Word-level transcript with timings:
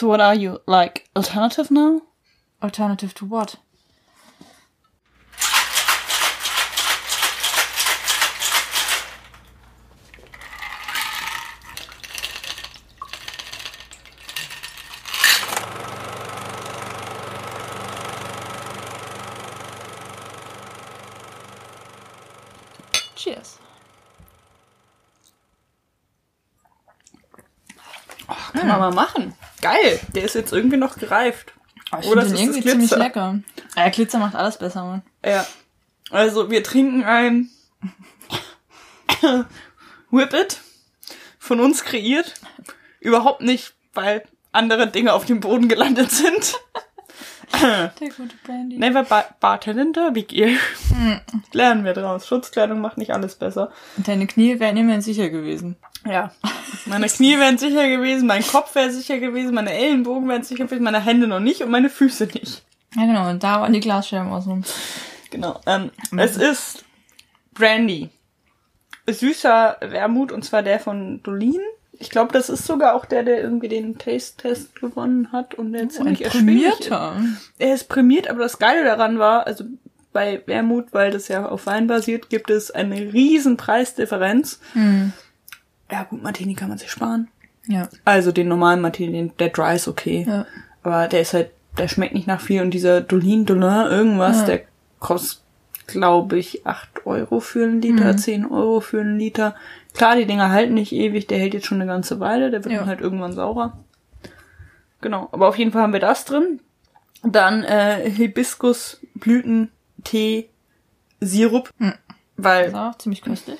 So 0.00 0.08
what 0.08 0.22
are 0.22 0.34
you, 0.34 0.62
like, 0.66 1.10
alternative 1.14 1.70
now? 1.70 2.00
Alternative 2.62 3.12
to 3.16 3.26
what? 3.26 3.56
Geil. 29.72 30.00
Der 30.14 30.24
ist 30.24 30.34
jetzt 30.34 30.52
irgendwie 30.52 30.76
noch 30.76 30.96
gereift. 30.98 31.52
Oh, 31.92 31.98
ich 32.00 32.06
Oder 32.06 32.24
den 32.24 32.34
ist 32.34 32.40
irgendwie 32.40 32.62
ziemlich 32.62 32.90
lecker. 32.90 33.40
Ja, 33.76 33.88
Glitzer 33.88 34.18
macht 34.18 34.34
alles 34.34 34.58
besser, 34.58 34.84
Mann. 34.84 35.02
Ja. 35.24 35.46
Also, 36.10 36.50
wir 36.50 36.62
trinken 36.62 37.04
ein 37.04 37.50
Whippet. 40.10 40.58
Von 41.38 41.60
uns 41.60 41.84
kreiert. 41.84 42.34
Überhaupt 43.00 43.40
nicht, 43.42 43.74
weil 43.94 44.24
andere 44.52 44.88
Dinge 44.88 45.12
auf 45.12 45.24
dem 45.24 45.40
Boden 45.40 45.68
gelandet 45.68 46.10
sind. 46.10 46.56
Der 48.00 48.08
gute 48.08 48.36
Brandy. 48.44 48.78
Never 48.78 49.04
bar 49.04 49.24
Bartending 49.40 49.92
Derby 49.92 50.22
Gear. 50.22 50.50
Lernen 51.52 51.84
wir 51.84 51.92
draus. 51.92 52.26
Schutzkleidung 52.26 52.80
macht 52.80 52.98
nicht 52.98 53.12
alles 53.12 53.34
besser. 53.36 53.70
Deine 53.96 54.26
Knie 54.26 54.58
wären 54.60 54.76
immerhin 54.76 55.02
sicher 55.02 55.28
gewesen. 55.30 55.76
Ja. 56.06 56.32
Meine 56.86 57.08
Knie 57.08 57.38
wären 57.38 57.58
sicher 57.58 57.88
gewesen, 57.88 58.26
mein 58.26 58.46
Kopf 58.46 58.74
wäre 58.74 58.90
sicher 58.90 59.18
gewesen, 59.18 59.54
meine 59.54 59.72
Ellenbogen 59.74 60.28
wären 60.28 60.42
sicher 60.42 60.64
gewesen, 60.64 60.82
meine 60.84 61.04
Hände 61.04 61.26
noch 61.26 61.40
nicht 61.40 61.62
und 61.62 61.70
meine 61.70 61.90
Füße 61.90 62.24
nicht. 62.32 62.62
Ja, 62.96 63.04
genau. 63.04 63.28
Und 63.28 63.42
da 63.42 63.60
waren 63.60 63.72
die 63.72 63.80
Glasscherben 63.80 64.32
außen. 64.32 64.64
Genau. 65.30 65.60
Ähm, 65.66 65.90
Es 66.16 66.36
ist 66.36 66.84
Brandy. 67.52 68.08
Süßer 69.06 69.76
Wermut 69.80 70.32
und 70.32 70.44
zwar 70.44 70.62
der 70.62 70.80
von 70.80 71.22
Dolin. 71.22 71.60
Ich 72.02 72.08
glaube, 72.10 72.32
das 72.32 72.48
ist 72.48 72.66
sogar 72.66 72.94
auch 72.94 73.04
der, 73.04 73.22
der 73.22 73.40
irgendwie 73.42 73.68
den 73.68 73.98
Taste-Test 73.98 74.74
gewonnen 74.80 75.30
hat 75.32 75.54
und 75.54 75.72
der 75.74 75.88
ziemlich 75.90 76.24
erschwinglich 76.24 76.64
ist. 76.80 76.88
Prämierter. 76.88 77.16
Er 77.58 77.74
ist 77.74 77.88
prämiert, 77.88 78.28
aber 78.28 78.40
das 78.40 78.58
Geile 78.58 78.84
daran 78.84 79.18
war, 79.18 79.46
also 79.46 79.64
bei 80.12 80.42
Wermut, 80.46 80.86
weil 80.92 81.10
das 81.12 81.28
ja 81.28 81.46
auf 81.46 81.66
Wein 81.66 81.86
basiert, 81.86 82.30
gibt 82.30 82.50
es 82.50 82.70
eine 82.70 82.96
riesen 83.12 83.56
Preisdifferenz. 83.58 84.60
Hm. 84.72 85.12
Ja 85.92 86.04
gut, 86.04 86.22
Martini 86.22 86.54
kann 86.54 86.70
man 86.70 86.78
sich 86.78 86.90
sparen. 86.90 87.28
Ja. 87.66 87.88
Also 88.06 88.32
den 88.32 88.48
normalen 88.48 88.80
Martini, 88.80 89.30
der 89.38 89.50
Dry 89.50 89.76
ist 89.76 89.86
okay. 89.86 90.24
Ja. 90.26 90.46
Aber 90.82 91.06
der 91.06 91.20
ist 91.20 91.34
halt, 91.34 91.50
der 91.78 91.86
schmeckt 91.88 92.14
nicht 92.14 92.26
nach 92.26 92.40
viel 92.40 92.62
und 92.62 92.70
dieser 92.72 93.02
Dolin 93.02 93.44
Dolin 93.44 93.62
irgendwas, 93.90 94.38
Ja. 94.40 94.46
der 94.46 94.60
kostet, 95.00 95.42
glaube 95.86 96.38
ich, 96.38 96.66
8 96.66 97.04
Euro 97.06 97.40
für 97.40 97.64
einen 97.64 97.82
Liter, 97.82 98.12
Mhm. 98.14 98.18
10 98.18 98.46
Euro 98.46 98.80
für 98.80 99.00
einen 99.02 99.18
Liter. 99.18 99.54
Klar, 99.94 100.16
die 100.16 100.26
Dinger 100.26 100.50
halten 100.50 100.74
nicht 100.74 100.92
ewig, 100.92 101.26
der 101.26 101.38
hält 101.38 101.54
jetzt 101.54 101.66
schon 101.66 101.80
eine 101.80 101.90
ganze 101.90 102.20
Weile, 102.20 102.50
der 102.50 102.62
wird 102.64 102.72
Ja. 102.72 102.80
dann 102.80 102.88
halt 102.88 103.00
irgendwann 103.00 103.32
saurer. 103.32 103.78
Genau, 105.00 105.28
aber 105.32 105.48
auf 105.48 105.58
jeden 105.58 105.72
Fall 105.72 105.82
haben 105.82 105.92
wir 105.92 106.00
das 106.00 106.24
drin. 106.24 106.60
Dann 107.22 107.64
äh, 107.64 108.08
Hibiskusblüten-Tee 108.10 110.48
Sirup, 111.20 111.70
Mhm. 111.78 111.94
weil 112.36 112.74
auch 112.74 112.96
ziemlich 112.98 113.22
köstlich. 113.22 113.58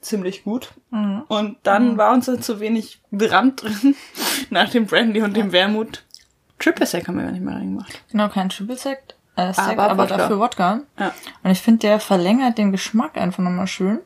ziemlich 0.00 0.44
gut. 0.44 0.72
Mhm. 0.90 1.22
Und 1.28 1.56
dann 1.64 1.98
war 1.98 2.12
uns 2.12 2.26
da 2.26 2.40
zu 2.40 2.60
wenig 2.60 3.00
Brand 3.10 3.62
drin 3.62 3.94
nach 4.50 4.70
dem 4.70 4.86
Brandy 4.86 5.22
und 5.22 5.36
dem 5.36 5.50
Wermut. 5.52 6.04
Triple 6.58 6.86
Sec 6.86 7.06
haben 7.08 7.16
wir 7.16 7.24
gar 7.24 7.32
nicht 7.32 7.44
mehr 7.44 7.54
reingemacht. 7.56 8.00
Genau, 8.10 8.28
kein 8.28 8.48
Triple 8.48 8.76
Sect, 8.76 9.16
äh, 9.36 9.52
Sec, 9.52 9.78
Aber 9.78 9.90
aber, 9.90 10.04
Wodka. 10.04 10.16
dafür 10.16 10.38
Wodka. 10.38 10.80
Ja. 10.98 11.12
Und 11.42 11.50
ich 11.50 11.60
finde, 11.60 11.80
der 11.80 12.00
verlängert 12.00 12.56
den 12.56 12.72
Geschmack 12.72 13.16
einfach 13.18 13.42
nochmal 13.42 13.66
schön. 13.66 13.98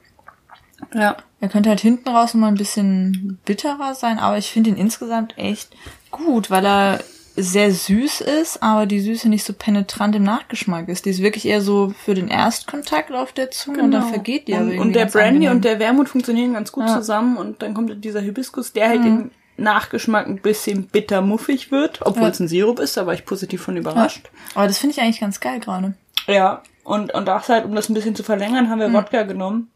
Ja. 0.95 1.17
Er 1.41 1.49
könnte 1.49 1.69
halt 1.71 1.81
hinten 1.81 2.09
raus 2.09 2.35
nochmal 2.35 2.51
ein 2.51 2.57
bisschen 2.59 3.39
bitterer 3.47 3.95
sein, 3.95 4.19
aber 4.19 4.37
ich 4.39 4.51
finde 4.51 4.71
ihn 4.71 4.77
insgesamt 4.77 5.39
echt 5.39 5.75
gut, 6.11 6.51
weil 6.51 6.67
er 6.67 7.01
sehr 7.37 7.71
süß 7.73 8.21
ist, 8.23 8.63
aber 8.63 8.85
die 8.87 9.01
Süße 9.01 9.29
nicht 9.29 9.45
so 9.45 9.53
penetrant 9.55 10.15
im 10.17 10.25
Nachgeschmack 10.25 10.89
ist. 10.89 11.07
Die 11.07 11.11
ist 11.11 11.23
wirklich 11.23 11.47
eher 11.47 11.63
so 11.63 11.95
für 12.05 12.13
den 12.15 12.29
Erstkontakt 12.29 13.13
auf 13.13 13.33
der 13.33 13.51
Zunge 13.51 13.83
und 13.85 13.93
dann 13.93 14.09
vergeht 14.09 14.49
die 14.49 14.53
und, 14.53 14.59
irgendwie 14.63 14.79
und 14.79 14.93
der 14.95 15.07
Brandy 15.07 15.29
angenehm. 15.47 15.53
und 15.53 15.65
der 15.65 15.79
Wermut 15.79 16.09
funktionieren 16.11 16.53
ganz 16.53 16.73
gut 16.73 16.85
Ja. 16.87 16.97
zusammen 16.97 17.37
und 17.39 17.63
dann 17.63 17.73
kommt 17.73 18.05
dieser 18.05 18.21
Hibiskus, 18.21 18.73
der 18.75 18.89
halt 18.91 19.05
im 19.05 19.31
Nachgeschmack 19.57 20.27
ein 20.27 20.41
bisschen 20.41 20.89
bitter 20.89 21.23
muffig 21.23 21.71
wird, 21.71 22.01
obwohl 22.03 22.25
Ja. 22.25 22.29
es 22.31 22.41
ein 22.41 22.49
Sirup 22.49 22.79
ist, 22.81 22.97
da 22.97 23.07
war 23.07 23.15
ich 23.15 23.25
positiv 23.25 23.63
von 23.63 23.77
überrascht. 23.77 24.29
Aber 24.55 24.67
das 24.67 24.79
finde 24.79 24.97
ich 24.97 25.01
eigentlich 25.01 25.21
ganz 25.21 25.41
geil 25.41 25.61
gerade. 25.61 25.95
Ja, 26.27 26.63
und, 26.85 27.15
und 27.15 27.27
das 27.27 27.49
halt, 27.49 27.65
um 27.65 27.75
das 27.75 27.89
ein 27.89 27.95
bisschen 27.95 28.17
zu 28.17 28.23
verlängern, 28.23 28.69
haben 28.69 28.81
wir 28.81 28.93
Wodka 28.93 29.23
genommen. 29.23 29.71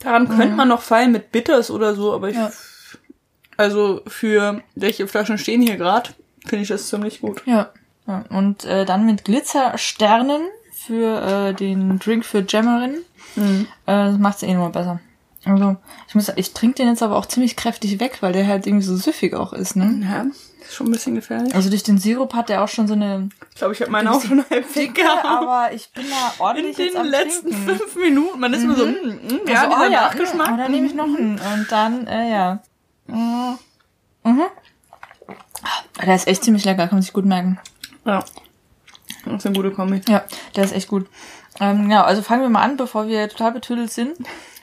Daran 0.00 0.28
könnte 0.28 0.54
man 0.56 0.68
noch 0.68 0.82
feilen 0.82 1.12
mit 1.12 1.30
Bitters 1.30 1.70
oder 1.70 1.94
so, 1.94 2.12
aber 2.14 2.30
ich, 2.30 2.36
Ja. 2.36 2.50
also 3.56 4.00
für 4.06 4.62
welche 4.74 5.06
Flaschen 5.06 5.38
stehen 5.38 5.62
hier 5.62 5.76
gerade, 5.76 6.10
finde 6.46 6.62
ich 6.62 6.68
das 6.68 6.88
ziemlich 6.88 7.20
gut. 7.20 7.42
Ja. 7.46 7.70
ja. 8.06 8.24
Und 8.30 8.64
äh, 8.64 8.84
dann 8.84 9.06
mit 9.06 9.24
Glitzersternen 9.24 10.42
für 10.72 11.48
äh, 11.50 11.54
den 11.54 11.98
Drink 11.98 12.24
für 12.24 12.44
Jammerin. 12.48 12.96
Mhm. 13.36 13.66
Äh, 13.86 14.06
das 14.06 14.18
macht's 14.18 14.42
eh 14.42 14.52
nochmal 14.54 14.70
besser. 14.70 15.00
Also, 15.44 15.76
ich 16.06 16.14
muss 16.14 16.30
ich 16.36 16.52
trinke 16.52 16.76
den 16.76 16.88
jetzt 16.88 17.02
aber 17.02 17.16
auch 17.16 17.24
ziemlich 17.26 17.56
kräftig 17.56 17.98
weg, 17.98 18.18
weil 18.20 18.32
der 18.32 18.46
halt 18.46 18.66
irgendwie 18.66 18.84
so 18.84 18.96
süffig 18.96 19.34
auch 19.34 19.52
ist, 19.54 19.74
ne? 19.74 20.00
Ja, 20.02 20.26
ist 20.60 20.74
schon 20.74 20.88
ein 20.88 20.92
bisschen 20.92 21.14
gefährlich. 21.14 21.54
Also 21.54 21.70
durch 21.70 21.82
den 21.82 21.96
Sirup 21.96 22.34
hat 22.34 22.50
der 22.50 22.62
auch 22.62 22.68
schon 22.68 22.86
so 22.86 22.92
eine 22.92 23.30
Ich 23.50 23.56
glaube, 23.56 23.72
ich 23.72 23.80
habe 23.80 23.90
meine 23.90 24.12
auch 24.12 24.22
schon 24.22 24.44
halb 24.50 24.72
dicke, 24.74 24.92
gehabt. 25.02 25.24
aber 25.24 25.72
ich 25.72 25.90
bin 25.92 26.04
da 26.10 26.34
In 26.34 26.40
ordentlich 26.40 26.76
jetzt 26.76 26.94
den 26.94 27.00
am 27.00 27.06
letzten 27.06 27.50
Trinken. 27.50 27.76
fünf 27.78 27.96
Minuten, 27.96 28.38
man 28.38 28.52
ist 28.52 28.62
immer 28.64 28.76
so, 28.76 28.84
mm, 28.84 28.90
mm, 28.90 29.48
ja, 29.48 29.62
also, 29.62 29.70
dieser 29.70 29.70
oh 29.70 29.82
ja, 29.84 29.90
Nachgeschmack. 30.02 30.50
Oh, 30.52 30.56
dann 30.58 30.70
nehme 30.72 30.86
ich 30.86 30.94
noch 30.94 31.04
einen. 31.04 31.40
Und 31.40 31.66
dann, 31.70 32.06
äh, 32.06 32.30
ja. 32.30 32.62
Mhm. 33.06 33.58
Mhm. 34.24 34.42
Der 36.04 36.14
ist 36.14 36.28
echt 36.28 36.44
ziemlich 36.44 36.64
lecker, 36.64 36.86
kann 36.86 36.96
man 36.96 37.02
sich 37.02 37.12
gut 37.14 37.24
merken. 37.24 37.58
Ja. 38.04 38.24
Das 39.24 39.34
ist 39.36 39.46
eine 39.46 39.56
gute 39.56 39.70
Kombi. 39.70 40.00
Ja, 40.08 40.24
der 40.56 40.64
ist 40.64 40.72
echt 40.72 40.88
gut. 40.88 41.06
Ähm, 41.60 41.90
ja, 41.90 42.04
also 42.04 42.22
fangen 42.22 42.42
wir 42.42 42.48
mal 42.48 42.62
an, 42.62 42.76
bevor 42.76 43.06
wir 43.08 43.28
total 43.28 43.52
betüdelt 43.52 43.90
sind. 43.92 44.16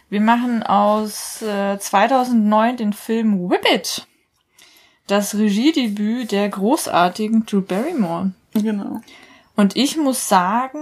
Wir 0.10 0.22
machen 0.22 0.64
aus 0.64 1.42
äh, 1.42 1.78
2009 1.78 2.78
den 2.78 2.94
Film 2.94 3.50
Whip 3.50 3.66
It. 3.70 4.08
Das 5.08 5.36
Regiedebüt 5.36 6.32
der 6.32 6.48
großartigen 6.50 7.46
Drew 7.46 7.62
Barrymore. 7.62 8.32
Genau. 8.54 9.02
Und 9.56 9.76
ich 9.76 9.98
muss 9.98 10.30
sagen, 10.30 10.80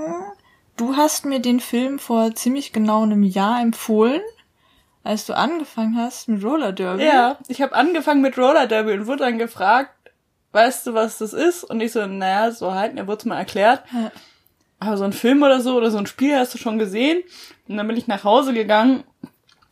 du 0.77 0.95
hast 0.95 1.25
mir 1.25 1.39
den 1.39 1.59
Film 1.59 1.97
vor 1.97 2.35
ziemlich 2.35 2.71
genau 2.71 3.03
einem 3.03 3.23
Jahr 3.23 3.61
empfohlen, 3.61 4.21
als 5.03 5.25
du 5.25 5.33
angefangen 5.33 5.97
hast 5.97 6.27
mit 6.27 6.43
Roller 6.43 6.71
Derby. 6.71 7.05
Ja, 7.05 7.37
ich 7.47 7.61
habe 7.61 7.75
angefangen 7.75 8.21
mit 8.21 8.37
Roller 8.37 8.67
Derby 8.67 8.93
und 8.93 9.07
wurde 9.07 9.23
dann 9.23 9.39
gefragt, 9.39 9.91
weißt 10.51 10.87
du, 10.87 10.93
was 10.93 11.17
das 11.17 11.33
ist? 11.33 11.63
Und 11.63 11.81
ich 11.81 11.91
so, 11.91 12.05
naja, 12.05 12.51
so 12.51 12.73
halt, 12.73 12.93
mir 12.93 13.07
wurde 13.07 13.27
mal 13.27 13.37
erklärt. 13.37 13.83
Ja. 13.91 14.11
Aber 14.79 14.97
so 14.97 15.03
ein 15.03 15.13
Film 15.13 15.41
oder 15.41 15.61
so 15.61 15.75
oder 15.75 15.89
so 15.89 15.97
ein 15.97 16.05
Spiel 16.05 16.35
hast 16.35 16.53
du 16.53 16.57
schon 16.57 16.79
gesehen. 16.79 17.23
Und 17.67 17.77
dann 17.77 17.87
bin 17.87 17.97
ich 17.97 18.07
nach 18.07 18.23
Hause 18.23 18.53
gegangen 18.53 19.03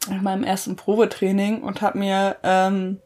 nach 0.09 0.21
meinem 0.21 0.43
ersten 0.43 0.75
Probetraining 0.75 1.61
und 1.61 1.81
habe 1.81 1.97
mir 1.97 2.37
ähm, 2.43 2.99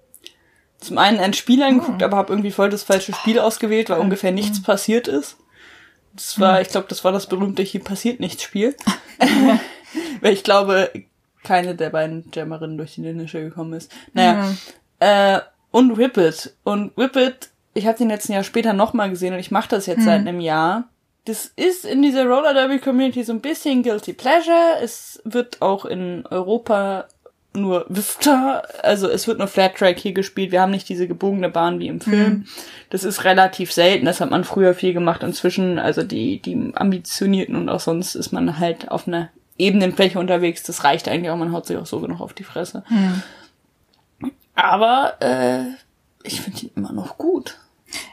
zum 0.80 0.97
einen 0.97 1.19
ein 1.19 1.34
Spiel 1.34 1.63
angeguckt, 1.63 2.03
aber 2.03 2.18
habe 2.18 2.31
irgendwie 2.31 2.52
voll 2.52 2.69
das 2.69 2.84
falsche 2.84 3.13
Spiel 3.13 3.40
ausgewählt, 3.40 3.90
weil 3.90 4.00
ungefähr 4.00 4.31
nichts 4.31 4.62
passiert 4.62 5.07
ist. 5.07 5.38
Das 6.13 6.40
war, 6.40 6.62
ich 6.62 6.69
glaube, 6.69 6.88
das 6.90 7.03
war 7.03 7.12
das 7.12 7.28
berühmte 7.28 7.62
hier 7.62 7.84
passiert 7.84 8.19
nichts 8.19 8.44
Spiel. 8.44 8.75
weil 10.22 10.34
ich 10.34 10.44
glaube, 10.44 10.91
keine 11.44 11.75
der 11.75 11.90
beiden 11.90 12.30
Jammerinnen 12.34 12.78
durch 12.78 12.96
die 12.96 13.02
Linische 13.02 13.41
gekommen 13.41 13.74
ist. 13.74 13.91
Naja, 14.13 14.53
äh, 15.00 15.40
und 15.72 15.97
Whip 15.97 16.18
It. 16.18 16.56
Und 16.63 16.96
Whip 16.97 17.16
It, 17.16 17.50
ich 17.74 17.88
habe 17.88 17.97
den 17.97 18.10
letzten 18.10 18.33
Jahr 18.33 18.44
später 18.44 18.74
nochmal 18.74 19.10
gesehen 19.10 19.33
und 19.33 19.39
ich 19.39 19.51
mache 19.51 19.69
das 19.69 19.86
jetzt 19.86 20.04
seit 20.04 20.21
einem 20.21 20.39
Jahr. 20.39 20.89
Das 21.27 21.51
ist 21.57 21.83
in 21.83 22.01
dieser 22.01 22.25
Roller 22.25 22.53
Derby 22.53 22.79
Community 22.79 23.21
so 23.21 23.33
ein 23.33 23.41
bisschen 23.41 23.83
Guilty 23.83 24.13
Pleasure. 24.13 24.77
Es 24.81 25.21
wird 25.25 25.62
auch 25.62 25.83
in 25.83 26.25
Europa 26.27 27.06
nur 27.53 27.85
Vista, 27.89 28.63
also 28.81 29.09
es 29.09 29.27
wird 29.27 29.39
nur 29.39 29.50
Flat 29.50 29.75
Track 29.75 30.00
hier 30.00 30.13
gespielt. 30.13 30.53
Wir 30.53 30.62
haben 30.62 30.71
nicht 30.71 30.88
diese 30.88 31.06
gebogene 31.06 31.50
Bahn 31.50 31.79
wie 31.79 31.89
im 31.89 32.00
Film. 32.00 32.45
Das 32.91 33.03
ist 33.03 33.25
relativ 33.25 33.74
selten. 33.74 34.06
Das 34.06 34.21
hat 34.21 34.31
man 34.31 34.45
früher 34.45 34.74
viel 34.74 34.94
gemacht. 34.94 35.21
Inzwischen, 35.21 35.79
also 35.79 36.01
die, 36.01 36.41
die 36.41 36.71
Ambitionierten 36.74 37.57
und 37.57 37.68
auch 37.68 37.81
sonst 37.81 38.15
ist 38.15 38.31
man 38.31 38.59
halt 38.59 38.89
auf 38.89 39.06
einer 39.06 39.27
Ebenenfläche 39.57 40.19
unterwegs. 40.19 40.63
Das 40.63 40.85
reicht 40.85 41.09
eigentlich 41.09 41.30
auch. 41.30 41.35
Man 41.35 41.51
haut 41.51 41.65
sich 41.65 41.75
auch 41.75 41.85
so 41.85 42.00
genug 42.00 42.21
auf 42.21 42.31
die 42.31 42.45
Fresse. 42.45 42.85
Aber 44.56 45.15
äh, 45.19 45.63
ich 46.23 46.39
finde 46.39 46.62
ihn 46.62 46.71
immer 46.77 46.94
noch 46.94 47.18
gut. 47.18 47.57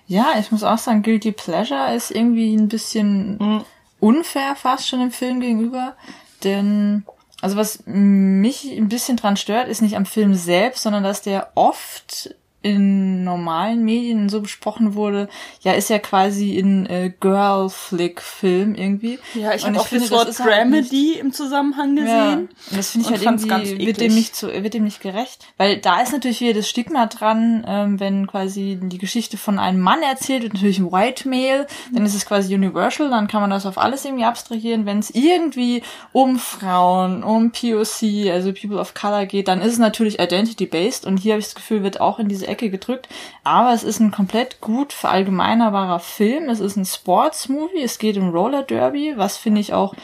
Ja, 0.06 0.34
ich 0.38 0.50
muss 0.52 0.64
auch 0.64 0.78
sagen, 0.78 1.02
Guilty 1.02 1.32
Pleasure 1.32 1.94
ist 1.94 2.10
irgendwie 2.10 2.54
ein 2.54 2.68
bisschen 2.68 3.64
unfair 4.00 4.54
fast 4.56 4.88
schon 4.88 5.00
dem 5.00 5.10
Film 5.10 5.40
gegenüber. 5.40 5.96
Denn, 6.42 7.04
also 7.40 7.56
was 7.56 7.82
mich 7.86 8.64
ein 8.70 8.88
bisschen 8.88 9.16
dran 9.16 9.36
stört, 9.36 9.68
ist 9.68 9.82
nicht 9.82 9.96
am 9.96 10.06
Film 10.06 10.34
selbst, 10.34 10.82
sondern 10.82 11.02
dass 11.02 11.22
der 11.22 11.52
oft 11.54 12.34
in 12.64 13.24
normalen 13.24 13.84
Medien 13.84 14.30
so 14.30 14.40
besprochen 14.40 14.94
wurde, 14.94 15.28
ja, 15.60 15.72
ist 15.72 15.90
ja 15.90 15.98
quasi 15.98 16.56
in 16.56 16.86
äh, 16.86 17.12
Girl-Flick-Film 17.20 18.74
irgendwie. 18.74 19.18
Ja, 19.34 19.54
ich 19.54 19.66
habe 19.66 19.78
auch 19.78 19.86
finde, 19.86 20.08
das 20.08 20.10
Wort 20.10 20.26
halt 20.26 20.38
Dramedy 20.38 21.12
halt 21.12 21.24
im 21.24 21.32
Zusammenhang 21.32 21.94
gesehen. 21.94 22.08
Ja, 22.08 22.32
und 22.36 22.48
das 22.74 22.90
finde 22.92 23.06
ich 23.06 23.12
halt 23.12 23.42
irgendwie, 23.42 23.86
wird 23.86 24.00
dem, 24.00 24.14
nicht 24.14 24.34
zu, 24.34 24.48
wird 24.48 24.72
dem 24.72 24.84
nicht 24.84 25.02
gerecht. 25.02 25.44
Weil 25.58 25.76
da 25.76 26.00
ist 26.00 26.12
natürlich 26.12 26.40
wieder 26.40 26.54
das 26.54 26.66
Stigma 26.66 27.04
dran, 27.04 27.66
ähm, 27.68 28.00
wenn 28.00 28.26
quasi 28.26 28.78
die 28.80 28.98
Geschichte 28.98 29.36
von 29.36 29.58
einem 29.58 29.80
Mann 29.80 30.02
erzählt 30.02 30.42
wird, 30.42 30.54
natürlich 30.54 30.78
ein 30.78 30.90
White 30.90 31.28
Male, 31.28 31.66
dann 31.92 32.06
ist 32.06 32.14
es 32.14 32.24
quasi 32.24 32.54
universal, 32.54 33.10
dann 33.10 33.28
kann 33.28 33.42
man 33.42 33.50
das 33.50 33.66
auf 33.66 33.76
alles 33.76 34.06
irgendwie 34.06 34.24
abstrahieren. 34.24 34.86
Wenn 34.86 35.00
es 35.00 35.10
irgendwie 35.10 35.82
um 36.12 36.38
Frauen, 36.38 37.22
um 37.22 37.52
POC, 37.52 38.30
also 38.30 38.54
People 38.54 38.78
of 38.78 38.94
Color 38.94 39.26
geht, 39.26 39.48
dann 39.48 39.60
ist 39.60 39.74
es 39.74 39.78
natürlich 39.78 40.18
identity-based 40.18 41.04
und 41.04 41.18
hier 41.18 41.34
habe 41.34 41.40
ich 41.40 41.46
das 41.46 41.54
Gefühl, 41.54 41.82
wird 41.82 42.00
auch 42.00 42.18
in 42.18 42.28
diese 42.28 42.53
Ecke 42.54 42.70
gedrückt. 42.70 43.08
Aber 43.42 43.72
es 43.72 43.84
ist 43.84 44.00
ein 44.00 44.10
komplett 44.10 44.60
gut 44.60 44.92
verallgemeinerbarer 44.92 46.00
Film. 46.00 46.48
Es 46.48 46.60
ist 46.60 46.76
ein 46.76 46.86
Sports-Movie. 46.86 47.82
Es 47.82 47.98
geht 47.98 48.16
um 48.16 48.30
Roller 48.30 48.62
Derby, 48.62 49.14
was 49.16 49.36
finde 49.36 49.60
ich 49.60 49.74
auch 49.74 49.94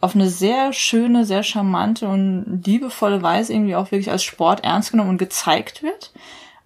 auf 0.00 0.14
eine 0.14 0.28
sehr 0.28 0.72
schöne, 0.74 1.24
sehr 1.24 1.42
charmante 1.42 2.06
und 2.06 2.62
liebevolle 2.64 3.22
Weise 3.22 3.54
irgendwie 3.54 3.74
auch 3.74 3.90
wirklich 3.90 4.10
als 4.10 4.22
Sport 4.22 4.62
ernst 4.62 4.90
genommen 4.90 5.10
und 5.10 5.18
gezeigt 5.18 5.82
wird. 5.82 6.12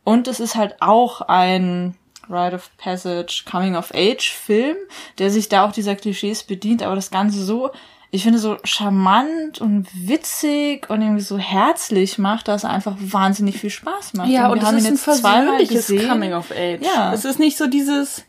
Und 0.03 0.27
es 0.27 0.41
ist 0.41 0.57
halt 0.57 0.77
auch 0.81 1.21
ein 1.21 1.95
Rite 2.29 2.57
of 2.57 2.71
Passage, 2.79 3.45
Coming 3.49 3.77
of 3.77 3.93
Age 3.95 4.33
Film, 4.33 4.77
der 5.19 5.31
sich 5.31 5.49
da 5.49 5.67
auch 5.67 5.73
dieser 5.73 5.95
Klischees 5.95 6.43
bedient, 6.43 6.83
aber 6.83 6.95
das 6.95 7.11
Ganze 7.11 7.45
so 7.45 7.71
ich 8.11 8.23
finde, 8.23 8.39
so 8.39 8.57
charmant 8.65 9.61
und 9.61 9.87
witzig 9.95 10.89
und 10.89 11.03
irgendwie 11.03 11.21
so 11.21 11.37
herzlich 11.37 12.17
macht, 12.19 12.49
dass 12.49 12.65
er 12.65 12.71
einfach 12.71 12.97
wahnsinnig 12.99 13.59
viel 13.59 13.71
Spaß 13.71 14.15
macht. 14.15 14.29
Ja, 14.29 14.49
und, 14.49 14.65
und 14.65 14.75
es 14.77 14.85
ist 14.85 14.87
ein 14.87 14.97
versöhnliches 14.97 15.89
Coming 16.09 16.33
of 16.33 16.51
Age. 16.51 16.81
Ja. 16.81 17.13
Es 17.13 17.27
ist 17.27 17.39
nicht 17.39 17.59
so 17.59 17.67
dieses, 17.67 18.25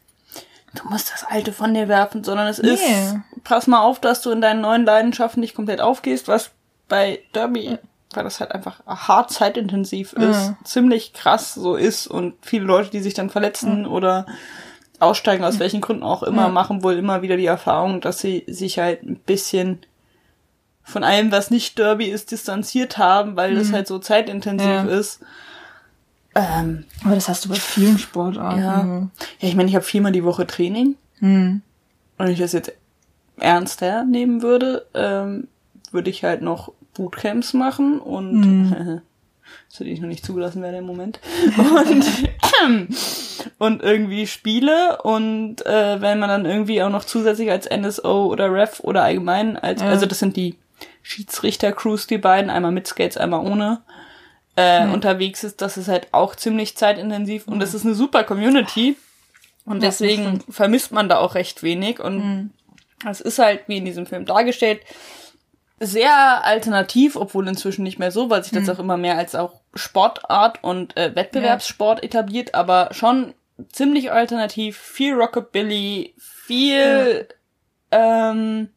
du 0.76 0.90
musst 0.90 1.14
das 1.14 1.24
Alte 1.24 1.54
von 1.54 1.74
dir 1.74 1.88
werfen, 1.88 2.26
sondern 2.26 2.48
es 2.48 2.62
nee. 2.62 2.72
ist, 2.72 3.16
pass 3.46 3.68
mal 3.68 3.80
auf, 3.80 4.02
dass 4.02 4.22
du 4.22 4.31
in 4.31 4.42
deinen 4.42 4.62
neuen 4.62 4.84
Leidenschaften 4.84 5.40
nicht 5.40 5.56
komplett 5.56 5.80
aufgehst, 5.80 6.28
was 6.28 6.52
bei 6.90 7.22
Derby, 7.34 7.78
weil 8.14 8.24
das 8.25 8.42
halt 8.42 8.52
einfach 8.52 8.86
hart 8.86 9.32
zeitintensiv 9.32 10.12
ist, 10.14 10.48
ja. 10.48 10.58
ziemlich 10.66 11.14
krass 11.14 11.54
so 11.54 11.75
ist 11.75 12.08
und 12.08 12.34
viele 12.42 12.66
Leute, 12.66 12.90
die 12.90 13.00
sich 13.00 13.14
dann 13.14 13.30
verletzen 13.30 13.84
ja. 13.84 13.90
oder 13.90 14.25
aussteigen, 15.00 15.44
aus 15.44 15.60
welchen 15.60 15.81
Gründen 15.81 16.04
auch 16.04 16.24
immer, 16.24 16.44
ja. 16.44 16.50
machen 16.50 16.84
wohl 16.84 16.96
immer 16.96 17.22
wieder 17.22 17.38
die 17.38 17.46
Erfahrung, 17.46 18.01
dass 18.01 18.19
sie 18.19 18.44
sich 18.48 18.80
halt 18.80 19.04
ein 19.04 19.16
bisschen 19.16 19.80
von 20.84 21.04
allem, 21.04 21.31
was 21.31 21.51
nicht 21.51 21.78
Derby 21.78 22.06
ist, 22.06 22.31
distanziert 22.31 22.98
haben, 22.98 23.36
weil 23.36 23.54
mhm. 23.54 23.60
das 23.60 23.72
halt 23.72 23.88
so 23.88 24.00
zeitintensiv 24.00 24.68
ja. 24.68 24.84
ist. 24.84 25.19
Ähm, 26.36 26.86
Aber 27.04 27.16
das 27.16 27.30
hast 27.30 27.46
du 27.46 27.50
bei 27.50 27.56
vielen 27.56 27.98
Sportarten. 27.98 28.62
Ja, 28.62 28.86
ja 28.86 29.07
ich 29.40 29.56
meine, 29.56 29.69
ich 29.69 29.75
habe 29.75 29.86
viermal 29.86 30.12
die 30.12 30.24
Woche 30.24 30.48
Training. 30.48 30.96
Mhm. 31.19 31.62
Und 32.18 32.25
wenn 32.25 32.34
ich 32.34 32.40
das 32.40 32.54
jetzt 32.54 32.74
ernster 33.38 34.04
nehmen 34.04 34.42
würde, 34.42 34.86
ähm, 34.94 35.48
würde 35.92 36.10
ich 36.10 36.24
halt 36.24 36.42
noch 36.42 36.74
Bootcamps 36.94 37.54
machen 37.54 38.00
und 38.00 38.34
mhm. 38.34 39.01
zu 39.69 39.84
denen 39.84 39.96
ich 39.96 40.01
noch 40.01 40.07
nicht 40.07 40.25
zugelassen 40.25 40.62
werde 40.62 40.78
im 40.78 40.86
Moment. 40.86 41.19
Und, 41.57 42.06
und 43.57 43.81
irgendwie 43.81 44.27
Spiele 44.27 45.01
und 45.03 45.65
äh, 45.65 46.01
wenn 46.01 46.19
man 46.19 46.30
dann 46.30 46.45
irgendwie 46.45 46.81
auch 46.83 46.89
noch 46.89 47.03
zusätzlich 47.03 47.51
als 47.51 47.69
NSO 47.69 48.25
oder 48.27 48.51
Ref 48.51 48.80
oder 48.81 49.03
allgemein 49.03 49.57
als, 49.57 49.81
ja. 49.81 49.88
also 49.88 50.06
das 50.06 50.19
sind 50.19 50.36
die 50.36 50.56
Schiedsrichter-Crews, 51.03 52.07
die 52.07 52.18
beiden, 52.18 52.50
einmal 52.50 52.71
mit 52.71 52.88
Skates, 52.88 53.18
einmal 53.18 53.45
ohne, 53.45 53.81
äh, 54.57 54.86
mhm. 54.86 54.94
unterwegs 54.94 55.44
ist, 55.44 55.62
das 55.62 55.77
ist 55.77 55.88
halt 55.88 56.07
auch 56.12 56.36
ziemlich 56.36 56.77
zeitintensiv 56.77 57.47
und 57.47 57.59
das 57.59 57.74
ist 57.74 57.86
eine 57.86 57.95
super 57.95 58.24
Community 58.24 58.97
und 59.65 59.83
deswegen 59.83 60.41
vermisst 60.50 60.91
man 60.91 61.09
da 61.09 61.18
auch 61.18 61.36
recht 61.36 61.63
wenig 61.63 62.00
und 62.00 62.18
mhm. 62.18 62.50
es 63.09 63.21
ist 63.21 63.39
halt, 63.39 63.62
wie 63.68 63.77
in 63.77 63.86
diesem 63.86 64.06
Film 64.06 64.25
dargestellt, 64.25 64.81
sehr 65.80 66.46
alternativ, 66.46 67.16
obwohl 67.16 67.48
inzwischen 67.48 67.84
nicht 67.84 68.00
mehr 68.00 68.12
so, 68.12 68.30
weil 68.30 68.44
sich 68.44 68.52
das 68.52 68.64
mhm. 68.64 68.70
auch 68.72 68.80
immer 68.80 68.98
mehr 68.98 69.18
als 69.18 69.36
auch 69.36 69.62
Sportart 69.74 70.64
und 70.64 70.98
äh, 70.98 71.16
Wettbewerbssport 71.16 72.00
ja. 72.00 72.06
etabliert, 72.06 72.56
aber 72.56 72.90
schon 72.92 73.34
ziemlich 73.72 74.12
alternativ, 74.12 74.78
viel 74.78 75.14
Rockabilly, 75.14 76.14
viel 76.18 77.28
ja. 77.92 78.30
ähm, 78.31 78.70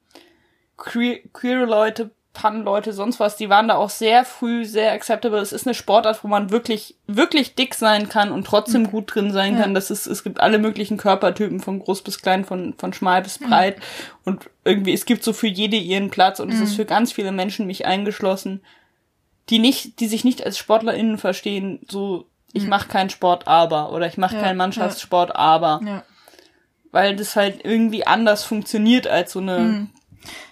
queer, 0.77 1.19
queer 1.33 1.67
Leute, 1.67 2.11
Pun-Leute, 2.33 2.95
sonst 2.95 3.21
was, 3.21 3.37
die 3.37 3.51
waren 3.51 3.69
da 3.69 3.77
auch 3.77 3.91
sehr 3.91 4.25
früh 4.25 4.65
sehr 4.65 4.93
acceptable. 4.93 5.39
Es 5.39 5.53
ist 5.53 5.67
eine 5.67 5.75
Sportart, 5.75 6.25
wo 6.25 6.29
man 6.29 6.51
wirklich, 6.51 6.97
wirklich 7.07 7.55
dick 7.55 7.75
sein 7.75 8.09
kann 8.09 8.33
und 8.33 8.47
trotzdem 8.47 8.85
mhm. 8.85 8.91
gut 8.91 9.15
drin 9.15 9.33
sein 9.33 9.55
ja. 9.55 9.63
kann. 9.63 9.75
Das 9.75 9.91
ist, 9.91 10.07
es 10.07 10.25
gibt 10.25 10.41
alle 10.41 10.59
möglichen 10.59 10.97
Körpertypen, 10.97 11.61
von 11.61 11.79
groß 11.79 12.03
bis 12.03 12.23
klein, 12.23 12.47
von, 12.47 12.75
von 12.79 12.95
schmal 12.95 13.23
bis 13.23 13.39
mhm. 13.39 13.49
breit. 13.49 13.79
Mhm. 13.79 13.83
Und 14.25 14.51
irgendwie, 14.65 14.95
es 14.95 15.05
gibt 15.05 15.25
so 15.25 15.35
für 15.35 15.47
jede 15.47 15.77
ihren 15.77 16.11
Platz 16.11 16.41
und 16.41 16.49
mhm. 16.49 16.55
es 16.55 16.61
ist 16.61 16.73
mhm. 16.73 16.77
für 16.77 16.85
ganz 16.87 17.13
viele 17.13 17.33
Menschen, 17.33 17.67
mich 17.67 17.85
eingeschlossen, 17.85 18.63
die 19.51 19.59
nicht, 19.59 20.01
die 20.01 20.09
sich 20.09 20.25
nicht 20.25 20.45
als 20.45 20.57
SportlerInnen 20.57 21.19
verstehen, 21.19 21.81
so, 21.91 22.27
ich 22.55 22.65
mhm. 22.65 22.71
mache 22.71 22.89
keinen 22.89 23.11
Sport, 23.11 23.47
aber, 23.47 23.93
oder 23.93 24.07
ich 24.07 24.17
mache 24.17 24.37
ja, 24.37 24.43
keinen 24.43 24.57
Mannschaftssport, 24.57 25.31
ja. 25.31 25.37
aber. 25.37 25.81
Ja. 25.85 26.03
Weil 26.93 27.17
das 27.17 27.37
halt 27.37 27.65
irgendwie 27.65 28.07
anders 28.07 28.45
funktioniert 28.45 29.07
als 29.07 29.33
so 29.33 29.39
eine 29.39 29.89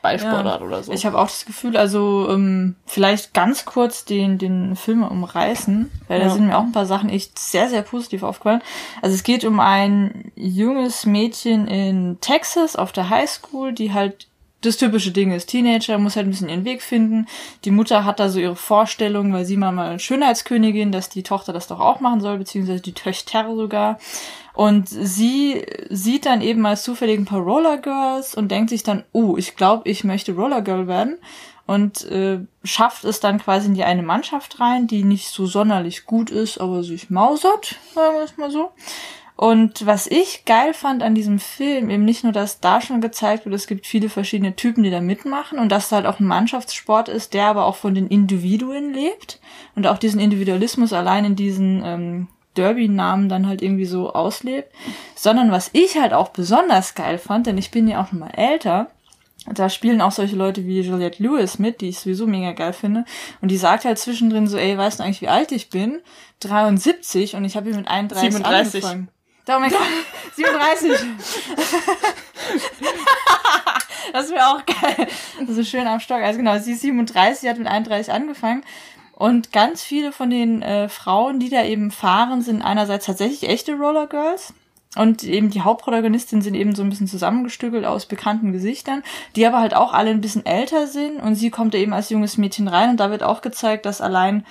Ballsportart 0.03 0.61
ja, 0.61 0.67
oder 0.67 0.83
so. 0.83 0.93
Ich 0.93 1.07
habe 1.07 1.19
auch 1.19 1.27
das 1.27 1.45
Gefühl, 1.45 1.77
also 1.77 2.29
ähm, 2.31 2.77
vielleicht 2.87 3.35
ganz 3.35 3.65
kurz 3.65 4.05
den, 4.05 4.39
den 4.39 4.77
Film 4.77 5.03
umreißen, 5.03 5.91
weil 6.09 6.21
ja. 6.21 6.27
da 6.27 6.31
sind 6.31 6.47
mir 6.47 6.57
auch 6.57 6.63
ein 6.63 6.73
paar 6.73 6.87
Sachen 6.87 7.11
echt 7.11 7.39
sehr, 7.39 7.69
sehr 7.69 7.83
positiv 7.83 8.23
aufgefallen. 8.23 8.63
Also 9.03 9.15
es 9.15 9.23
geht 9.23 9.45
um 9.45 9.61
ein 9.61 10.33
junges 10.35 11.07
Mädchen 11.07 11.67
in 11.67 12.19
Texas 12.21 12.77
auf 12.77 12.93
der 12.93 13.11
Highschool, 13.11 13.73
die 13.73 13.93
halt 13.93 14.27
das 14.61 14.77
typische 14.77 15.11
Ding 15.11 15.33
ist, 15.33 15.47
Teenager 15.47 15.97
muss 15.99 16.17
halt 16.17 16.27
ein 16.27 16.31
bisschen 16.31 16.49
ihren 16.49 16.65
Weg 16.65 16.83
finden. 16.83 17.27
Die 17.65 17.71
Mutter 17.71 18.05
hat 18.05 18.21
da 18.21 18.29
so 18.29 18.39
ihre 18.39 18.57
Vorstellung, 18.57 19.33
weil 19.33 19.45
sie 19.45 19.57
mal 19.57 19.73
mal 19.73 19.99
Schönheitskönigin, 19.99 20.93
dass 20.93 21.09
die 21.09 21.23
Tochter 21.23 21.53
das 21.53 21.67
doch 21.67 21.81
auch 21.81 22.01
machen 22.01 22.21
soll, 22.21 22.39
beziehungsweise 22.39 22.83
die 22.83 22.93
Töchter 22.93 23.55
sogar. 23.57 23.99
Und 24.61 24.91
sie 24.91 25.65
sieht 25.89 26.27
dann 26.27 26.43
eben 26.43 26.67
als 26.67 26.83
zufällig 26.83 27.19
ein 27.19 27.25
paar 27.25 27.41
Roller 27.41 27.79
Girls 27.79 28.35
und 28.35 28.51
denkt 28.51 28.69
sich 28.69 28.83
dann, 28.83 29.05
oh, 29.13 29.39
ich 29.39 29.57
glaube, 29.57 29.89
ich 29.89 30.05
möchte 30.05 30.35
Roller 30.35 30.61
Girl 30.61 30.87
werden. 30.87 31.17
Und 31.65 32.05
äh, 32.11 32.41
schafft 32.63 33.05
es 33.05 33.21
dann 33.21 33.39
quasi 33.39 33.69
in 33.69 33.75
die 33.75 33.85
eine 33.85 34.03
Mannschaft 34.03 34.61
rein, 34.61 34.87
die 34.87 35.03
nicht 35.03 35.31
so 35.31 35.47
sonderlich 35.47 36.05
gut 36.05 36.29
ist, 36.29 36.61
aber 36.61 36.83
sich 36.83 37.09
mausert, 37.09 37.77
sagen 37.95 38.17
wir 38.17 38.23
es 38.23 38.37
mal 38.37 38.51
so. 38.51 38.71
Und 39.35 39.87
was 39.87 40.07
ich 40.07 40.45
geil 40.45 40.75
fand 40.75 41.03
an 41.03 41.15
diesem 41.15 41.39
Film, 41.39 41.89
eben 41.89 42.05
nicht 42.05 42.25
nur, 42.25 42.35
dass 42.35 42.61
da 42.61 42.83
schon 42.83 43.01
gezeigt 43.01 43.47
wird, 43.47 43.55
es 43.55 43.67
gibt 43.67 43.87
viele 43.87 44.11
verschiedene 44.11 44.57
Typen, 44.57 44.83
die 44.83 44.91
da 44.91 45.01
mitmachen 45.01 45.59
und 45.59 45.73
dass 45.73 45.87
es 45.87 45.93
halt 45.93 46.05
auch 46.05 46.21
ein 46.21 46.27
Mannschaftssport 46.27 47.09
ist, 47.09 47.33
der 47.33 47.47
aber 47.47 47.65
auch 47.65 47.77
von 47.77 47.95
den 47.95 48.09
Individuen 48.09 48.93
lebt 48.93 49.41
und 49.75 49.87
auch 49.87 49.97
diesen 49.97 50.21
Individualismus 50.21 50.93
allein 50.93 51.25
in 51.25 51.35
diesen 51.35 51.83
ähm, 51.83 52.29
Derby-Namen 52.57 53.29
dann 53.29 53.47
halt 53.47 53.63
irgendwie 53.63 53.87
so 53.87 54.13
auslebt, 54.13 54.73
sondern 55.15 55.51
was 55.51 55.71
ich 55.73 55.99
halt 55.99 56.13
auch 56.13 56.29
besonders 56.29 56.95
geil 56.95 57.19
fand, 57.19 57.47
denn 57.47 57.59
ich 57.59 57.71
bin 57.71 57.89
ja 57.89 58.03
auch 58.03 58.09
schon 58.09 58.19
mal 58.19 58.33
älter, 58.37 58.91
da 59.47 59.71
spielen 59.71 60.03
auch 60.03 60.13
solche 60.13 60.37
Leute 60.37 60.67
wie 60.67 60.81
Juliette 60.81 61.23
Lewis 61.23 61.59
mit, 61.59 61.81
die 61.81 61.89
ich 61.89 62.01
sowieso 62.01 62.27
mega 62.27 62.53
geil 62.53 62.73
finde. 62.73 63.05
Und 63.41 63.51
die 63.51 63.57
sagt 63.57 63.85
halt 63.85 63.99
zwischendrin 63.99 64.47
so, 64.47 64.59
ey, 64.59 64.77
weißt 64.77 64.99
du 64.99 65.05
eigentlich, 65.05 65.23
wie 65.23 65.29
alt 65.29 65.51
ich 65.53 65.71
bin? 65.71 66.01
73 66.41 67.37
und 67.37 67.45
ich 67.45 67.57
habe 67.57 67.69
hier 67.69 67.77
mit 67.77 67.89
31 67.89 68.33
37. 68.33 68.85
angefangen. 68.85 69.09
Oh 69.49 69.59
mein 69.59 69.71
Gott, 69.71 69.81
37. 70.37 70.93
das 74.13 74.31
wäre 74.31 74.47
auch 74.47 74.65
geil. 74.65 75.09
So 75.49 75.65
schön 75.65 75.87
am 75.89 75.99
Stock. 75.99 76.19
Also 76.23 76.39
genau, 76.39 76.59
sie 76.59 76.73
ist 76.73 76.83
37, 76.83 77.49
hat 77.49 77.59
mit 77.59 77.67
31 77.67 78.13
angefangen. 78.13 78.63
Und 79.21 79.53
ganz 79.53 79.83
viele 79.83 80.13
von 80.13 80.31
den 80.31 80.63
äh, 80.63 80.89
Frauen, 80.89 81.41
die 81.41 81.51
da 81.51 81.63
eben 81.63 81.91
fahren, 81.91 82.41
sind 82.41 82.63
einerseits 82.63 83.05
tatsächlich 83.05 83.51
echte 83.51 83.75
Roller 83.75 84.07
Girls. 84.07 84.55
Und 84.97 85.25
eben 85.25 85.51
die 85.51 85.61
Hauptprotagonistin 85.61 86.41
sind 86.41 86.55
eben 86.55 86.75
so 86.75 86.83
ein 86.83 86.89
bisschen 86.89 87.07
zusammengestückelt 87.07 87.85
aus 87.85 88.07
bekannten 88.07 88.51
Gesichtern, 88.51 89.03
die 89.37 89.47
aber 89.47 89.61
halt 89.61 89.75
auch 89.75 89.93
alle 89.93 90.09
ein 90.09 90.23
bisschen 90.23 90.47
älter 90.47 90.87
sind. 90.87 91.21
Und 91.21 91.35
sie 91.35 91.51
kommt 91.51 91.75
da 91.75 91.79
eben 91.79 91.93
als 91.93 92.09
junges 92.09 92.39
Mädchen 92.39 92.67
rein 92.67 92.89
und 92.89 92.97
da 92.99 93.11
wird 93.11 93.23
auch 93.23 93.43
gezeigt, 93.43 93.85
dass 93.85 94.01
allein 94.01 94.47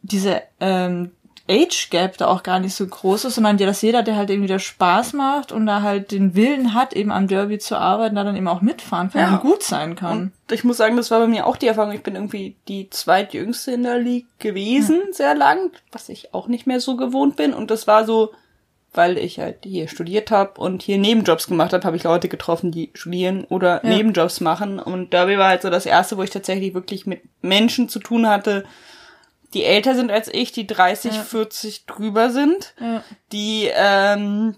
diese 0.00 0.40
ähm, 0.60 1.10
Age 1.50 1.90
Gap 1.90 2.16
da 2.16 2.28
auch 2.28 2.44
gar 2.44 2.60
nicht 2.60 2.74
so 2.74 2.86
groß 2.86 3.24
ist, 3.24 3.34
sondern 3.34 3.58
ja, 3.58 3.66
dass 3.66 3.82
jeder, 3.82 4.04
der 4.04 4.16
halt 4.16 4.30
eben 4.30 4.44
wieder 4.44 4.60
Spaß 4.60 5.14
macht 5.14 5.50
und 5.50 5.66
da 5.66 5.82
halt 5.82 6.12
den 6.12 6.36
Willen 6.36 6.74
hat, 6.74 6.92
eben 6.92 7.10
am 7.10 7.26
Derby 7.26 7.58
zu 7.58 7.76
arbeiten, 7.76 8.14
da 8.14 8.22
dann 8.22 8.36
eben 8.36 8.46
auch 8.46 8.60
mitfahren 8.62 9.10
kann 9.10 9.20
ja. 9.20 9.34
und 9.34 9.40
gut 9.40 9.62
sein 9.64 9.96
kann. 9.96 10.32
Und 10.48 10.52
ich 10.52 10.62
muss 10.62 10.76
sagen, 10.76 10.96
das 10.96 11.10
war 11.10 11.18
bei 11.18 11.26
mir 11.26 11.46
auch 11.46 11.56
die 11.56 11.66
Erfahrung. 11.66 11.92
Ich 11.92 12.04
bin 12.04 12.14
irgendwie 12.14 12.56
die 12.68 12.88
zweitjüngste 12.88 13.72
in 13.72 13.82
der 13.82 13.98
League 13.98 14.26
gewesen, 14.38 15.00
ja. 15.08 15.12
sehr 15.12 15.34
lang, 15.34 15.72
was 15.90 16.08
ich 16.08 16.32
auch 16.32 16.46
nicht 16.46 16.68
mehr 16.68 16.80
so 16.80 16.96
gewohnt 16.96 17.34
bin. 17.34 17.52
Und 17.52 17.72
das 17.72 17.88
war 17.88 18.04
so, 18.04 18.32
weil 18.92 19.18
ich 19.18 19.40
halt 19.40 19.58
hier 19.64 19.88
studiert 19.88 20.30
habe 20.30 20.60
und 20.60 20.82
hier 20.82 20.98
Nebenjobs 20.98 21.48
gemacht 21.48 21.72
habe, 21.72 21.84
habe 21.84 21.96
ich 21.96 22.04
Leute 22.04 22.28
getroffen, 22.28 22.70
die 22.70 22.90
studieren 22.94 23.44
oder 23.48 23.84
ja. 23.84 23.90
Nebenjobs 23.90 24.40
machen. 24.40 24.78
Und 24.78 25.12
Derby 25.12 25.36
war 25.36 25.48
halt 25.48 25.62
so 25.62 25.70
das 25.70 25.86
erste, 25.86 26.16
wo 26.16 26.22
ich 26.22 26.30
tatsächlich 26.30 26.74
wirklich 26.74 27.06
mit 27.06 27.22
Menschen 27.42 27.88
zu 27.88 27.98
tun 27.98 28.28
hatte, 28.28 28.64
die 29.54 29.64
älter 29.64 29.94
sind 29.94 30.10
als 30.10 30.28
ich, 30.32 30.52
die 30.52 30.66
30, 30.66 31.14
Ja. 31.16 31.22
40 31.22 31.86
drüber 31.86 32.30
sind, 32.30 32.74
Ja. 32.80 33.02
die 33.32 33.68
ähm, 33.74 34.56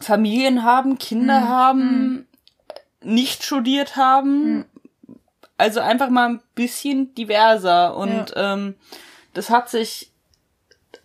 Familien 0.00 0.64
haben, 0.64 0.98
Kinder 0.98 1.40
Mhm. 1.40 1.48
haben, 1.48 2.28
nicht 3.02 3.44
studiert 3.44 3.96
haben. 3.96 4.54
Mhm. 4.58 4.64
Also 5.58 5.80
einfach 5.80 6.08
mal 6.10 6.28
ein 6.28 6.40
bisschen 6.54 7.14
diverser. 7.14 7.96
Und 7.96 8.32
ähm, 8.36 8.74
das 9.34 9.48
hat 9.50 9.68
sich, 9.70 10.10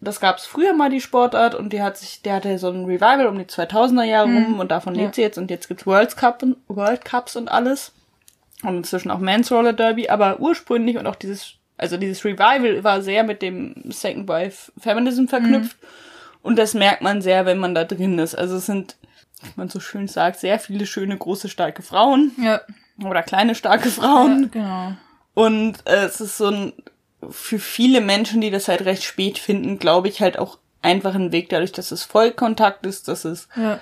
das 0.02 0.20
gab 0.20 0.38
es 0.38 0.46
früher 0.46 0.74
mal 0.74 0.90
die 0.90 1.02
Sportart 1.02 1.54
und 1.54 1.74
die 1.74 1.82
hat 1.82 1.98
sich, 1.98 2.22
der 2.24 2.36
hatte 2.36 2.58
so 2.58 2.70
ein 2.70 2.86
Revival 2.86 3.28
um 3.28 3.38
die 3.38 3.46
2000er 3.46 4.04
Jahre 4.04 4.30
rum 4.34 4.60
und 4.60 4.70
davon 4.72 4.94
Mhm. 4.94 5.00
Ja. 5.00 5.06
lebt 5.06 5.16
sie 5.16 5.22
jetzt 5.22 5.38
und 5.38 5.52
jetzt 5.52 5.68
gibt's 5.68 5.86
World 5.86 6.18
Cup 6.18 6.42
und 6.42 6.58
World 6.68 7.06
Cups 7.06 7.36
und 7.36 7.50
alles. 7.50 7.92
Und 8.64 8.78
inzwischen 8.78 9.12
auch 9.12 9.20
Men's 9.20 9.52
Roller 9.52 9.74
Derby, 9.74 10.10
aber 10.10 10.40
ursprünglich 10.40 10.98
und 10.98 11.06
auch 11.06 11.16
dieses, 11.16 11.54
also 11.78 11.98
dieses 11.98 12.24
Revival 12.26 12.84
war 12.84 13.02
sehr 13.02 13.24
mit 13.24 13.42
dem 13.42 13.76
Second 13.90 14.28
Wife 14.28 14.72
Feminism 14.80 15.26
verknüpft. 15.28 15.78
Und 16.44 16.58
das 16.58 16.74
merkt 16.74 17.02
man 17.02 17.22
sehr, 17.22 17.46
wenn 17.46 17.58
man 17.58 17.76
da 17.76 17.84
drin 17.84 18.20
ist. 18.20 18.36
Also 18.36 18.56
es 18.58 18.66
sind, 18.68 18.96
wie 19.44 19.50
man 19.56 19.70
so 19.70 19.80
schön 19.80 20.08
sagt, 20.08 20.40
sehr 20.40 20.60
viele 20.60 20.86
schöne, 20.86 21.18
große, 21.18 21.50
starke 21.50 21.82
Frauen 21.82 22.32
Ja. 22.42 22.62
oder 23.04 23.22
kleine, 23.24 23.54
starke 23.56 23.90
Frauen. 23.90 24.44
ja 24.44 24.50
genau. 24.52 24.92
Und 25.34 25.78
äh, 25.86 26.06
es 26.06 26.22
ist 26.22 26.38
so 26.38 26.48
ein, 26.48 26.74
für 27.30 27.60
viele 27.60 28.02
Menschen, 28.02 28.42
die 28.42 28.50
das 28.52 28.68
halt 28.68 28.86
recht 28.86 29.04
spät 29.04 29.38
finden, 29.40 29.78
glaube 29.78 30.08
ich, 30.08 30.22
halt 30.22 30.40
auch 30.40 30.58
einfach 30.82 31.16
ein 31.16 31.32
Weg, 31.32 31.50
dadurch, 31.50 31.72
dass 31.74 31.92
es 31.92 32.04
Vollkontakt 32.04 32.86
ist, 32.86 33.08
dass 33.08 33.26
es, 33.26 33.48
Ja. 33.56 33.80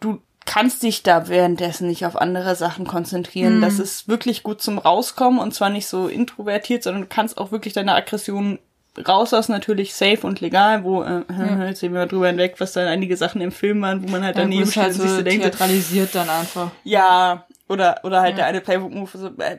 du 0.00 0.20
kannst 0.46 0.82
dich 0.82 1.02
da 1.02 1.28
währenddessen 1.28 1.86
nicht 1.86 2.06
auf 2.06 2.16
andere 2.16 2.56
Sachen 2.56 2.86
konzentrieren. 2.86 3.58
Mhm. 3.58 3.60
Das 3.62 3.78
ist 3.78 4.08
wirklich 4.08 4.42
gut 4.42 4.60
zum 4.62 4.78
Rauskommen 4.78 5.38
und 5.38 5.54
zwar 5.54 5.70
nicht 5.70 5.86
so 5.86 6.08
introvertiert, 6.08 6.82
sondern 6.82 7.02
du 7.02 7.08
kannst 7.08 7.38
auch 7.38 7.52
wirklich 7.52 7.74
deine 7.74 7.94
Aggression 7.94 8.58
rauslassen, 9.06 9.52
natürlich 9.52 9.94
safe 9.94 10.26
und 10.26 10.40
legal, 10.40 10.82
wo, 10.82 11.02
äh, 11.02 11.22
jetzt 11.68 11.80
sehen 11.80 11.92
wir 11.92 12.00
mal 12.00 12.08
drüber 12.08 12.26
hinweg, 12.28 12.56
was 12.58 12.72
dann 12.72 12.88
einige 12.88 13.16
Sachen 13.16 13.40
im 13.40 13.52
Film 13.52 13.80
waren, 13.82 14.02
wo 14.02 14.10
man 14.10 14.24
halt 14.24 14.36
Ja, 14.36 14.42
daneben 14.42 14.62
ist 14.64 14.72
steht 14.72 14.82
halt 14.82 14.94
und 14.94 15.00
sich 15.00 15.10
so 15.10 15.16
so 15.16 15.22
denkt, 15.22 15.42
theatralisiert 15.42 16.14
dann 16.14 16.28
einfach. 16.28 16.70
ja, 16.84 17.46
oder, 17.68 18.00
oder 18.02 18.20
halt 18.20 18.36
der 18.36 18.46
eine 18.46 18.60
Playbook-Move, 18.60 19.10
so, 19.14 19.28
äh, 19.38 19.58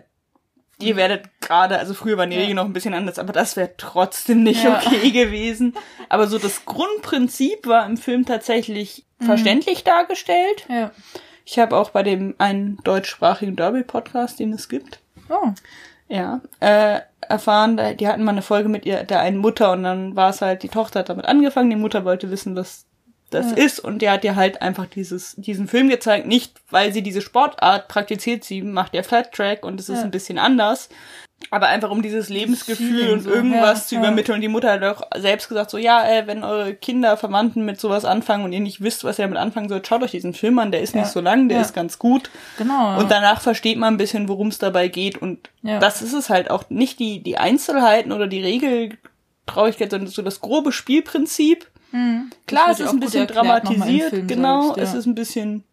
ihr 0.82 0.96
werdet 0.96 1.26
gerade, 1.42 1.78
also 1.80 1.94
früher 1.94 2.18
waren 2.18 2.30
die 2.30 2.36
Ja. 2.36 2.42
Regeln 2.42 2.56
noch 2.58 2.66
ein 2.66 2.74
bisschen 2.74 2.94
anders, 2.94 3.20
aber 3.20 3.34
das 3.34 3.56
wäre 3.56 3.72
trotzdem 3.78 4.44
nicht 4.44 4.64
Ja. 4.64 4.78
okay 4.78 5.12
gewesen. 5.12 5.76
Aber 6.10 6.28
so 6.28 6.38
das 6.38 6.66
Grundprinzip 6.66 7.66
war 7.68 7.86
im 7.86 7.98
Film 7.98 8.26
tatsächlich 8.26 9.06
Mhm. 9.20 9.26
verständlich 9.26 9.84
dargestellt. 9.84 10.66
Ja. 10.70 10.92
Ich 11.46 11.60
habe 11.60 11.76
auch 11.78 11.90
bei 11.90 12.04
dem 12.04 12.36
einen 12.38 12.78
deutschsprachigen 12.84 13.56
Derby-Podcast, 13.56 14.40
den 14.40 14.54
es 14.54 14.70
gibt, 14.70 15.00
Oh. 15.30 15.50
ja, 16.08 16.42
äh, 16.60 17.00
erfahren, 17.28 17.80
die 17.98 18.08
hatten 18.08 18.24
mal 18.24 18.32
eine 18.32 18.42
Folge 18.42 18.68
mit 18.70 18.86
ihr, 18.86 19.04
der 19.04 19.20
einen 19.22 19.38
Mutter 19.38 19.72
und 19.72 19.84
dann 19.84 20.16
war 20.16 20.30
es 20.30 20.42
halt, 20.42 20.64
die 20.64 20.70
Tochter 20.70 21.00
hat 21.00 21.10
damit 21.10 21.26
angefangen, 21.26 21.70
die 21.70 21.76
Mutter 21.76 22.04
wollte 22.04 22.32
wissen, 22.32 22.56
was 22.56 22.86
das 23.32 23.52
Ja. 23.52 23.58
ist 23.58 23.80
und 23.80 24.02
der 24.02 24.12
hat 24.12 24.24
ihr 24.24 24.36
halt 24.36 24.62
einfach 24.62 24.86
dieses, 24.86 25.36
diesen 25.38 25.68
Film 25.68 25.90
gezeigt, 25.90 26.28
nicht 26.28 26.54
weil 26.70 26.94
sie 26.94 27.02
diese 27.02 27.22
Sportart 27.22 27.88
praktiziert, 27.88 28.44
sie 28.44 28.62
macht 28.62 28.94
ja 28.94 29.04
Flat 29.04 29.32
Track 29.34 29.66
und 29.66 29.80
es 29.80 29.90
ist 29.90 30.00
Ja. 30.00 30.04
ein 30.04 30.12
bisschen 30.12 30.38
anders, 30.38 30.90
aber 31.50 31.68
einfach 31.70 31.90
um 31.90 32.04
dieses 32.04 32.30
Lebensgefühl 32.30 33.10
und 33.10 33.22
so, 33.22 33.32
irgendwas 33.32 33.80
ja, 33.80 33.88
zu 33.88 33.96
übermitteln 33.96 34.36
und 34.36 34.42
die 34.42 34.48
Mutter 34.48 34.72
hat 34.74 34.84
auch 34.84 35.02
selbst 35.18 35.50
gesagt 35.50 35.72
so, 35.72 35.80
ja, 35.80 36.08
äh, 36.08 36.28
wenn 36.28 36.44
eure 36.44 36.76
Kinder, 36.76 37.18
Verwandten 37.18 37.66
mit 37.66 37.80
sowas 37.80 38.06
anfangen 38.06 38.46
und 38.46 38.54
ihr 38.54 38.60
nicht 38.60 38.82
wisst, 38.82 39.04
was 39.04 39.18
ihr 39.18 39.24
damit 39.26 39.40
anfangen 39.40 39.68
sollt, 39.68 39.88
schaut 39.88 40.04
euch 40.04 40.12
diesen 40.12 40.36
Film 40.36 40.60
an, 40.60 40.72
der 40.72 40.82
ist 40.82 40.94
nicht 40.94 41.08
so 41.08 41.20
lang, 41.20 41.50
der 41.50 41.62
ist 41.62 41.74
ganz 41.74 41.98
gut 41.98 42.30
Genau. 42.60 43.00
und 43.00 43.10
danach 43.10 43.42
versteht 43.42 43.80
man 43.80 43.96
ein 43.96 43.98
bisschen, 43.98 44.28
worum 44.28 44.50
es 44.50 44.60
dabei 44.60 44.88
geht. 44.88 45.18
Und 45.20 45.50
das 45.64 46.04
ist 46.04 46.14
es 46.14 46.30
halt 46.30 46.52
auch 46.52 46.70
nicht 46.70 47.00
die, 47.00 47.24
die 47.24 47.38
Einzelheiten 47.40 48.12
oder 48.12 48.28
die 48.28 48.44
Regeltraurigkeit, 48.44 49.90
sondern 49.92 50.10
so 50.10 50.22
das 50.22 50.42
grobe 50.42 50.72
Spielprinzip. 50.72 51.68
Mhm. 51.92 52.30
Klar, 52.48 52.70
es 52.72 52.80
ist 52.80 52.90
ein 52.90 53.00
bisschen 53.00 53.28
erklärt 53.28 53.48
dramatisiert, 53.68 54.28
genau. 54.28 54.62
selbst, 54.74 54.78
ja. 54.78 54.84
Es 54.84 54.94
ist 54.94 55.06
ein 55.06 55.16
bisschen, 55.16 55.64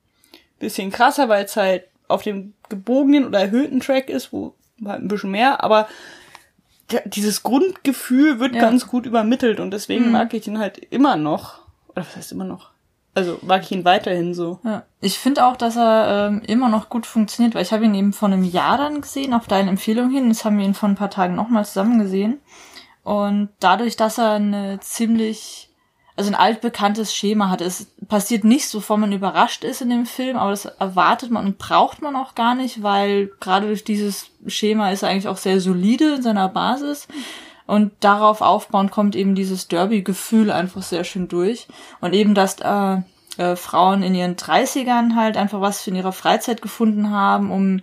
bisschen 0.59 0.91
krasser, 0.91 1.29
weil 1.29 1.45
es 1.45 1.57
halt 1.57 1.85
auf 2.09 2.23
dem 2.23 2.55
gebogenen 2.69 3.27
oder 3.27 3.41
erhöhten 3.41 3.81
Track 3.81 4.09
ist, 4.11 4.33
wo 4.33 4.55
halt 4.85 5.03
ein 5.03 5.09
bisschen 5.09 5.31
mehr, 5.31 5.63
aber 5.63 5.89
dieses 7.05 7.43
Grundgefühl 7.43 8.41
wird 8.41 8.55
Ja. 8.55 8.63
ganz 8.63 8.87
gut 8.87 9.05
übermittelt 9.07 9.61
und 9.61 9.71
deswegen 9.73 10.07
Mhm. 10.07 10.13
mag 10.13 10.33
ich 10.35 10.47
ihn 10.47 10.59
halt 10.59 10.79
immer 10.91 11.17
noch. 11.17 11.59
Oder 11.89 12.03
was 12.07 12.17
heißt 12.17 12.33
immer 12.33 12.45
noch? 12.45 12.71
Also 13.15 13.39
mag 13.43 13.63
ich 13.63 13.73
ihn 13.73 13.85
weiterhin 13.85 14.33
so. 14.33 14.61
Ja. 14.65 14.85
Ich 15.01 15.19
finde 15.19 15.45
auch, 15.45 15.57
dass 15.57 15.77
er 15.77 16.29
ähm, 16.29 16.43
immer 16.47 16.69
noch 16.69 16.89
gut 16.89 17.05
funktioniert, 17.05 17.55
weil 17.55 17.63
ich 17.63 17.73
habe 17.73 17.85
ihn 17.85 17.95
eben 17.95 18.13
vor 18.13 18.29
einem 18.29 18.45
Jahr 18.45 18.79
dann 18.79 19.01
gesehen, 19.01 19.35
auf 19.35 19.47
deine 19.49 19.71
Empfehlung 19.71 20.11
hin. 20.11 20.29
Jetzt 20.29 20.45
haben 20.45 20.57
wir 20.59 20.65
ihn 20.65 20.75
vor 20.75 20.89
ein 20.89 20.95
paar 20.95 21.11
Tagen 21.11 21.35
nochmal 21.35 21.67
zusammen 21.67 21.99
gesehen. 21.99 22.41
Und 23.03 23.49
dadurch, 23.61 23.97
dass 23.97 24.19
er 24.19 24.33
eine 24.35 24.79
ziemlich, 24.81 25.68
also 26.19 26.31
ein 26.33 26.35
altbekanntes 26.35 27.15
Schema 27.15 27.49
hat, 27.49 27.61
es 27.61 27.87
passiert 28.09 28.43
nicht 28.43 28.69
so, 28.69 28.79
bevor 28.79 28.97
man 28.97 29.13
überrascht 29.13 29.63
ist 29.63 29.83
in 29.83 29.89
dem 29.89 30.05
Film, 30.05 30.37
aber 30.37 30.51
das 30.51 30.65
erwartet 30.65 31.31
man 31.31 31.47
und 31.47 31.59
braucht 31.59 32.03
man 32.03 32.17
auch 32.17 32.35
gar 32.35 32.57
nicht, 32.57 32.83
weil 32.83 33.31
gerade 33.39 33.69
durch 33.69 33.85
dieses 33.85 34.27
Schema 34.49 34.91
ist 34.91 35.05
er 35.05 35.11
eigentlich 35.11 35.29
auch 35.29 35.37
sehr 35.37 35.61
solide 35.61 36.17
in 36.17 36.23
seiner 36.23 36.49
Basis. 36.49 37.07
Und 37.69 37.93
darauf 38.01 38.41
aufbauend 38.41 38.91
kommt 38.91 39.15
eben 39.15 39.37
dieses 39.37 39.69
Derby-Gefühl 39.69 40.51
einfach 40.51 40.83
sehr 40.83 41.05
schön 41.05 41.29
durch. 41.29 41.69
Und 42.01 42.15
eben, 42.15 42.35
dass 42.35 42.57
äh, 42.61 42.97
äh, 43.37 43.55
Frauen 43.55 44.03
in 44.03 44.15
ihren 44.15 44.35
30ern 44.35 45.15
halt 45.15 45.37
einfach 45.37 45.61
was 45.61 45.87
in 45.87 45.95
ihrer 45.95 46.13
Freizeit 46.13 46.63
gefunden 46.63 47.11
haben, 47.11 47.53
um 47.53 47.83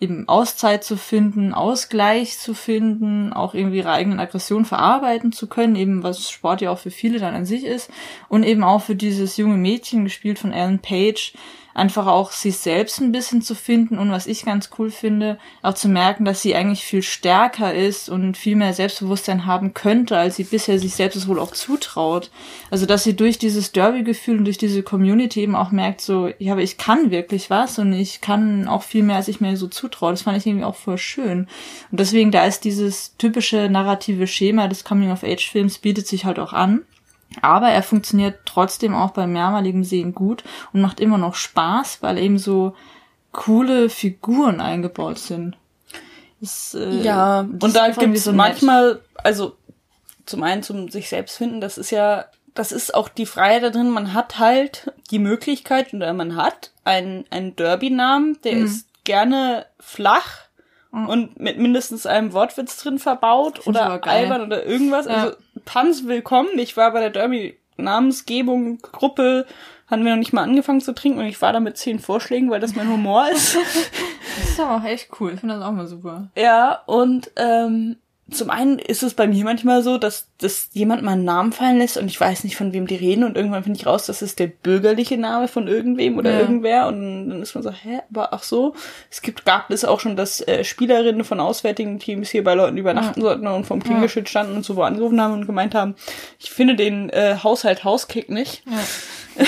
eben 0.00 0.28
Auszeit 0.28 0.84
zu 0.84 0.96
finden, 0.96 1.54
Ausgleich 1.54 2.38
zu 2.38 2.54
finden, 2.54 3.32
auch 3.32 3.54
irgendwie 3.54 3.78
ihre 3.78 3.92
eigenen 3.92 4.20
Aggressionen 4.20 4.66
verarbeiten 4.66 5.32
zu 5.32 5.46
können, 5.46 5.76
eben 5.76 6.02
was 6.02 6.30
Sport 6.30 6.60
ja 6.60 6.70
auch 6.70 6.78
für 6.78 6.90
viele 6.90 7.18
dann 7.18 7.34
an 7.34 7.46
sich 7.46 7.64
ist. 7.64 7.90
Und 8.28 8.42
eben 8.42 8.62
auch 8.62 8.82
für 8.82 8.94
dieses 8.94 9.36
junge 9.36 9.56
Mädchen, 9.56 10.04
gespielt 10.04 10.38
von 10.38 10.52
Ellen 10.52 10.80
Page, 10.80 11.32
einfach 11.76 12.06
auch 12.06 12.32
sich 12.32 12.56
selbst 12.56 13.00
ein 13.00 13.12
bisschen 13.12 13.42
zu 13.42 13.54
finden 13.54 13.98
und 13.98 14.10
was 14.10 14.26
ich 14.26 14.46
ganz 14.46 14.70
cool 14.78 14.90
finde, 14.90 15.38
auch 15.60 15.74
zu 15.74 15.88
merken, 15.88 16.24
dass 16.24 16.40
sie 16.40 16.54
eigentlich 16.54 16.82
viel 16.82 17.02
stärker 17.02 17.74
ist 17.74 18.08
und 18.08 18.38
viel 18.38 18.56
mehr 18.56 18.72
Selbstbewusstsein 18.72 19.44
haben 19.44 19.74
könnte, 19.74 20.16
als 20.16 20.36
sie 20.36 20.44
bisher 20.44 20.78
sich 20.78 20.94
selbst 20.94 21.16
es 21.16 21.28
wohl 21.28 21.38
auch 21.38 21.52
zutraut. 21.52 22.30
Also, 22.70 22.86
dass 22.86 23.04
sie 23.04 23.14
durch 23.14 23.36
dieses 23.36 23.72
Derby-Gefühl 23.72 24.38
und 24.38 24.46
durch 24.46 24.56
diese 24.56 24.82
Community 24.82 25.42
eben 25.42 25.54
auch 25.54 25.70
merkt, 25.70 26.00
so, 26.00 26.30
ja, 26.38 26.52
aber 26.52 26.62
ich 26.62 26.78
kann 26.78 27.10
wirklich 27.10 27.50
was 27.50 27.78
und 27.78 27.92
ich 27.92 28.22
kann 28.22 28.68
auch 28.68 28.82
viel 28.82 29.02
mehr, 29.02 29.16
als 29.16 29.28
ich 29.28 29.42
mir 29.42 29.58
so 29.58 29.66
zutraue. 29.66 30.12
Das 30.12 30.22
fand 30.22 30.38
ich 30.38 30.46
irgendwie 30.46 30.64
auch 30.64 30.76
voll 30.76 30.98
schön. 30.98 31.46
Und 31.90 32.00
deswegen, 32.00 32.30
da 32.30 32.46
ist 32.46 32.64
dieses 32.64 33.16
typische 33.18 33.68
narrative 33.68 34.26
Schema 34.26 34.66
des 34.66 34.84
Coming-of-Age-Films 34.84 35.78
bietet 35.78 36.06
sich 36.06 36.24
halt 36.24 36.38
auch 36.38 36.54
an. 36.54 36.82
Aber 37.42 37.68
er 37.68 37.82
funktioniert 37.82 38.38
trotzdem 38.46 38.94
auch 38.94 39.10
bei 39.10 39.26
mehrmaligem 39.26 39.84
Sehen 39.84 40.14
gut 40.14 40.44
und 40.72 40.80
macht 40.80 41.00
immer 41.00 41.18
noch 41.18 41.34
Spaß, 41.34 41.98
weil 42.02 42.18
eben 42.18 42.38
so 42.38 42.74
coole 43.32 43.90
Figuren 43.90 44.60
eingebaut 44.60 45.18
sind. 45.18 45.56
Das, 46.40 46.74
äh, 46.74 47.02
Ja, 47.02 47.40
und 47.40 47.74
da 47.76 47.88
gibt 47.90 48.16
es 48.16 48.24
so 48.24 48.30
nett. 48.30 48.38
manchmal, 48.38 49.00
also 49.22 49.56
zum 50.24 50.42
einen 50.42 50.62
zum 50.62 50.88
sich 50.88 51.08
selbst 51.08 51.36
finden, 51.36 51.60
das 51.60 51.78
ist 51.78 51.90
ja, 51.90 52.26
das 52.54 52.72
ist 52.72 52.94
auch 52.94 53.08
die 53.08 53.26
Freiheit 53.26 53.62
da 53.62 53.70
drin, 53.70 53.90
man 53.90 54.14
hat 54.14 54.38
halt 54.38 54.92
die 55.10 55.18
Möglichkeit 55.18 55.92
oder 55.92 56.12
man 56.14 56.36
hat 56.36 56.70
einen, 56.84 57.24
einen 57.30 57.54
Derby-Namen, 57.56 58.38
der 58.44 58.54
Mhm. 58.56 58.64
ist 58.64 58.86
gerne 59.04 59.66
flach 59.78 60.46
und 60.90 61.38
mit 61.38 61.58
mindestens 61.58 62.06
einem 62.06 62.32
Wortwitz 62.32 62.78
drin 62.78 62.98
verbaut 62.98 63.66
oder 63.66 64.02
albern 64.06 64.40
oder 64.42 64.64
irgendwas. 64.64 65.04
Ja. 65.06 65.12
Also 65.12 65.36
Tanz 65.66 66.06
willkommen. 66.06 66.58
Ich 66.58 66.76
war 66.76 66.92
bei 66.92 67.00
der 67.00 67.10
Derby-Namensgebung, 67.10 68.78
Gruppe, 68.78 69.46
hatten 69.88 70.04
wir 70.04 70.12
noch 70.12 70.18
nicht 70.18 70.32
mal 70.32 70.44
angefangen 70.44 70.80
zu 70.80 70.94
trinken 70.94 71.18
und 71.18 71.26
ich 71.26 71.42
war 71.42 71.52
da 71.52 71.60
mit 71.60 71.76
zehn 71.76 71.98
Vorschlägen, 71.98 72.50
weil 72.50 72.60
das 72.60 72.74
mein 72.74 72.88
Humor 72.88 73.28
ist. 73.28 73.58
Das 74.38 74.50
ist 74.50 74.60
aber 74.60 74.76
auch 74.76 74.84
echt 74.84 75.08
cool. 75.18 75.32
Ich 75.32 75.40
finde 75.40 75.54
das 75.54 75.64
auch 75.64 75.72
mal 75.72 75.86
super. 75.86 76.28
Ja, 76.36 76.82
und 76.84 77.30
ähm, 77.36 77.96
zum 78.28 78.50
einen 78.50 78.80
ist 78.80 79.04
es 79.04 79.14
bei 79.14 79.28
mir 79.28 79.44
manchmal 79.44 79.84
so, 79.84 79.98
dass, 79.98 80.26
dass 80.38 80.70
jemand 80.72 81.02
mal 81.04 81.12
einen 81.12 81.24
Namen 81.24 81.52
fallen 81.52 81.78
lässt 81.78 81.96
und 81.96 82.06
ich 82.08 82.20
weiß 82.20 82.42
nicht, 82.42 82.56
von 82.56 82.72
wem 82.72 82.88
die 82.88 82.96
reden 82.96 83.22
und 83.22 83.36
irgendwann 83.36 83.62
finde 83.62 83.78
ich 83.78 83.86
raus, 83.86 84.06
das 84.06 84.20
ist 84.20 84.40
der 84.40 84.48
bürgerliche 84.48 85.16
Name 85.16 85.46
von 85.46 85.68
irgendwem 85.68 86.18
oder 86.18 86.32
Ja. 86.32 86.40
irgendwer 86.40 86.86
und 86.88 87.28
dann 87.30 87.40
ist 87.42 87.54
man 87.54 87.62
so, 87.62 87.70
hä, 87.70 88.00
aber 88.10 88.32
ach 88.32 88.42
so. 88.42 88.74
Es 89.10 89.22
gibt, 89.22 89.44
gab 89.44 89.70
es 89.70 89.84
auch 89.84 90.00
schon, 90.00 90.16
dass 90.16 90.40
äh, 90.40 90.64
Spielerinnen 90.64 91.22
von 91.22 91.38
auswärtigen 91.38 92.00
Teams 92.00 92.28
hier 92.30 92.42
bei 92.42 92.54
Leuten 92.54 92.76
übernachten 92.76 93.20
sollten 93.20 93.46
und 93.46 93.64
vom 93.64 93.80
Klingelschild 93.82 94.28
standen 94.28 94.56
und 94.56 94.64
so 94.64 94.74
wo 94.74 94.82
angerufen 94.82 95.20
haben 95.20 95.34
und 95.34 95.46
gemeint 95.46 95.76
haben, 95.76 95.94
ich 96.40 96.50
finde 96.50 96.74
den 96.74 97.10
äh, 97.10 97.36
Haushalt 97.42 97.84
Hauskick 97.84 98.28
nicht. 98.28 98.62
Ja. 98.66 99.44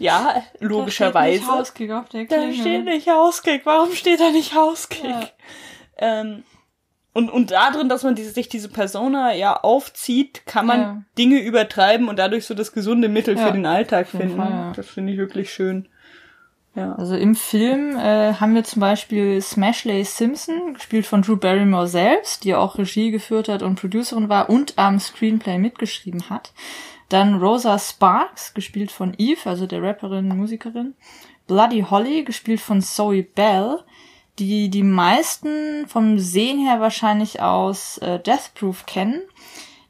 Ja, 0.00 0.42
logischerweise. 0.60 1.40
Da 1.40 1.42
steht 1.44 1.48
nicht 1.48 1.58
Hauskick 1.58 1.90
auf 1.90 2.08
der 2.08 2.24
Da 2.26 2.36
Klingel. 2.36 2.54
steht 2.54 2.84
nicht 2.84 3.08
Hauskick. 3.08 3.62
Warum 3.66 3.92
steht 3.94 4.20
da 4.20 4.30
nicht 4.30 4.54
Hauskick? 4.54 5.04
Ja. 5.04 5.28
Ähm, 5.98 6.44
und, 7.12 7.30
und 7.30 7.50
da 7.50 7.70
drin, 7.70 7.88
dass 7.88 8.02
man 8.04 8.14
diese, 8.14 8.30
sich 8.30 8.48
diese 8.48 8.68
Persona 8.68 9.34
ja 9.34 9.56
aufzieht, 9.56 10.42
kann 10.46 10.66
man 10.66 10.80
Ja. 10.80 11.02
Dinge 11.16 11.40
übertreiben 11.40 12.08
und 12.08 12.18
dadurch 12.18 12.46
so 12.46 12.54
das 12.54 12.72
gesunde 12.72 13.08
Mittel 13.08 13.36
Ja, 13.36 13.46
für 13.46 13.52
den 13.52 13.66
Alltag 13.66 14.08
finden. 14.08 14.36
Fall, 14.36 14.50
ja. 14.50 14.72
Das 14.76 14.86
finde 14.86 15.12
ich 15.12 15.18
wirklich 15.18 15.52
schön. 15.52 15.88
Ja. 16.74 16.94
Also 16.94 17.16
im 17.16 17.34
Film 17.34 17.96
äh, 17.96 18.34
haben 18.34 18.54
wir 18.54 18.62
zum 18.62 18.80
Beispiel 18.80 19.40
Smashley 19.42 20.04
Simpson, 20.04 20.74
gespielt 20.74 21.06
von 21.06 21.22
Drew 21.22 21.36
Barrymore 21.36 21.88
selbst, 21.88 22.44
die 22.44 22.54
auch 22.54 22.78
Regie 22.78 23.10
geführt 23.10 23.48
hat 23.48 23.62
und 23.62 23.80
Producerin 23.80 24.28
war 24.28 24.48
und 24.48 24.74
am 24.76 25.00
Screenplay 25.00 25.58
mitgeschrieben 25.58 26.30
hat. 26.30 26.52
Dann 27.08 27.40
Rosa 27.40 27.78
Sparks, 27.78 28.54
gespielt 28.54 28.92
von 28.92 29.14
Eve, 29.18 29.40
also 29.48 29.66
der 29.66 29.82
Rapperin, 29.82 30.28
Musikerin. 30.28 30.94
Bloody 31.48 31.80
Holly, 31.88 32.22
gespielt 32.22 32.60
von 32.60 32.82
Zoe 32.82 33.22
Bell, 33.22 33.78
die 34.38 34.68
die 34.70 34.82
meisten 34.82 35.86
vom 35.86 36.18
Sehen 36.18 36.58
her 36.58 36.80
wahrscheinlich 36.80 37.40
aus 37.40 37.98
äh, 37.98 38.18
Death 38.20 38.52
Proof 38.54 38.86
kennen. 38.86 39.22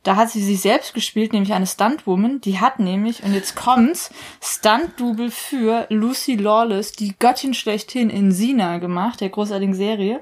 Da 0.03 0.17
hat 0.17 0.31
sie 0.31 0.43
sich 0.43 0.61
selbst 0.61 0.95
gespielt, 0.95 1.33
nämlich 1.33 1.53
eine 1.53 1.67
Stuntwoman. 1.67 2.41
Die 2.41 2.61
hat 2.61 2.79
nämlich, 2.79 3.23
und 3.25 3.35
jetzt 3.35 3.57
kommt's, 3.57 4.11
Stunt-Double 4.41 5.31
für 5.31 5.87
Lucy 5.91 6.37
Lawless, 6.37 6.93
die 6.93 7.15
Göttin 7.19 7.53
schlechthin 7.53 8.09
in 8.09 8.33
Sina 8.33 8.79
gemacht, 8.79 9.21
der 9.21 9.29
großartigen 9.29 9.75
Serie. 9.75 10.21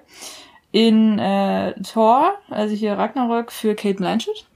In 0.72 1.18
äh, 1.18 1.74
Thor, 1.82 2.34
also 2.50 2.74
hier 2.74 2.94
Ragnarök 2.94 3.52
für 3.52 3.74
Kate 3.74 3.94
Blanchett. 3.94 4.46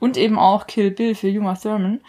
Und 0.00 0.16
eben 0.16 0.38
auch 0.38 0.66
Kill 0.66 0.90
Bill 0.90 1.14
für 1.14 1.28
Uma 1.28 1.54
Thurman. 1.54 2.00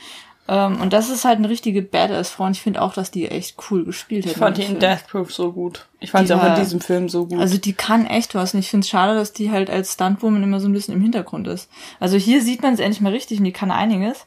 Ähm, 0.51 0.82
und 0.82 0.94
das 0.94 1.10
ist 1.10 1.25
halt 1.25 1.38
eine 1.38 1.48
richtige 1.48 1.84
Badass-Frau. 1.84 2.46
Und 2.46 2.58
ich 2.58 2.62
finde 2.62 2.82
auch, 2.82 2.94
dass 2.94 3.12
die 3.12 3.27
echt 3.27 3.56
cool 3.70 3.86
gespielt 3.86 4.25
hat. 4.25 4.32
Ich 4.32 4.38
fand 4.38 4.58
die 4.58 4.63
in 4.63 4.79
Death 4.79 5.08
Proof 5.08 5.32
so 5.32 5.51
gut. 5.51 5.86
Ich 6.00 6.10
fand 6.10 6.27
sie 6.27 6.34
auch 6.34 6.44
in 6.44 6.56
diesem 6.56 6.82
Film 6.82 7.08
so 7.08 7.27
gut. 7.27 7.39
Also 7.39 7.60
die 7.60 7.74
kann 7.74 8.08
echt 8.08 8.34
was. 8.34 8.56
Und 8.56 8.62
ich 8.62 8.70
finde 8.70 8.84
es 8.84 8.89
schade, 8.89 9.13
dass 9.13 9.32
die 9.32 9.51
halt 9.51 9.70
als 9.70 9.94
Stuntwoman 9.94 10.41
immer 10.41 10.60
so 10.60 10.68
ein 10.68 10.74
bisschen 10.74 10.96
im 10.96 11.01
Hintergrund 11.01 11.48
ist. 11.48 11.70
Also 12.00 12.18
hier 12.18 12.41
sieht 12.41 12.63
man 12.63 12.74
es 12.74 12.79
endlich 12.79 13.00
mal 13.00 13.12
richtig 13.12 13.38
und 13.38 13.46
die 13.46 13.51
kann 13.51 13.70
einiges. 13.70 14.25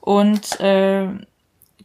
Und 0.00 0.58
äh, 0.58 1.06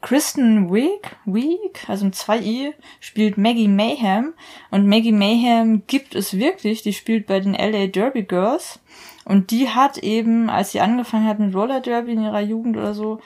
Kristen 0.02 0.74
Wiig, 0.74 1.16
Wiig, 1.26 1.88
also 1.88 2.06
ein 2.06 2.12
2i, 2.12 2.74
spielt 3.00 3.38
Maggie 3.38 3.68
Mayhem. 3.68 4.34
Und 4.72 4.88
Maggie 4.88 5.12
Mayhem 5.12 5.84
gibt 5.86 6.16
es 6.16 6.36
wirklich. 6.36 6.82
Die 6.82 6.94
spielt 6.94 7.28
bei 7.28 7.40
den 7.40 7.54
LA 7.54 7.86
Derby 7.86 8.24
Girls. 8.24 8.80
Und 9.26 9.52
die 9.52 9.70
hat 9.70 10.00
eben, 10.00 10.50
als 10.50 10.72
sie 10.72 10.82
angefangen 10.82 11.28
hat 11.28 11.38
mit 11.38 11.54
Roller 11.54 11.82
Derby 11.82 12.14
in 12.14 12.24
ihrer 12.24 12.42
Jugend 12.42 12.78
oder 12.78 12.96
so, 12.96 13.20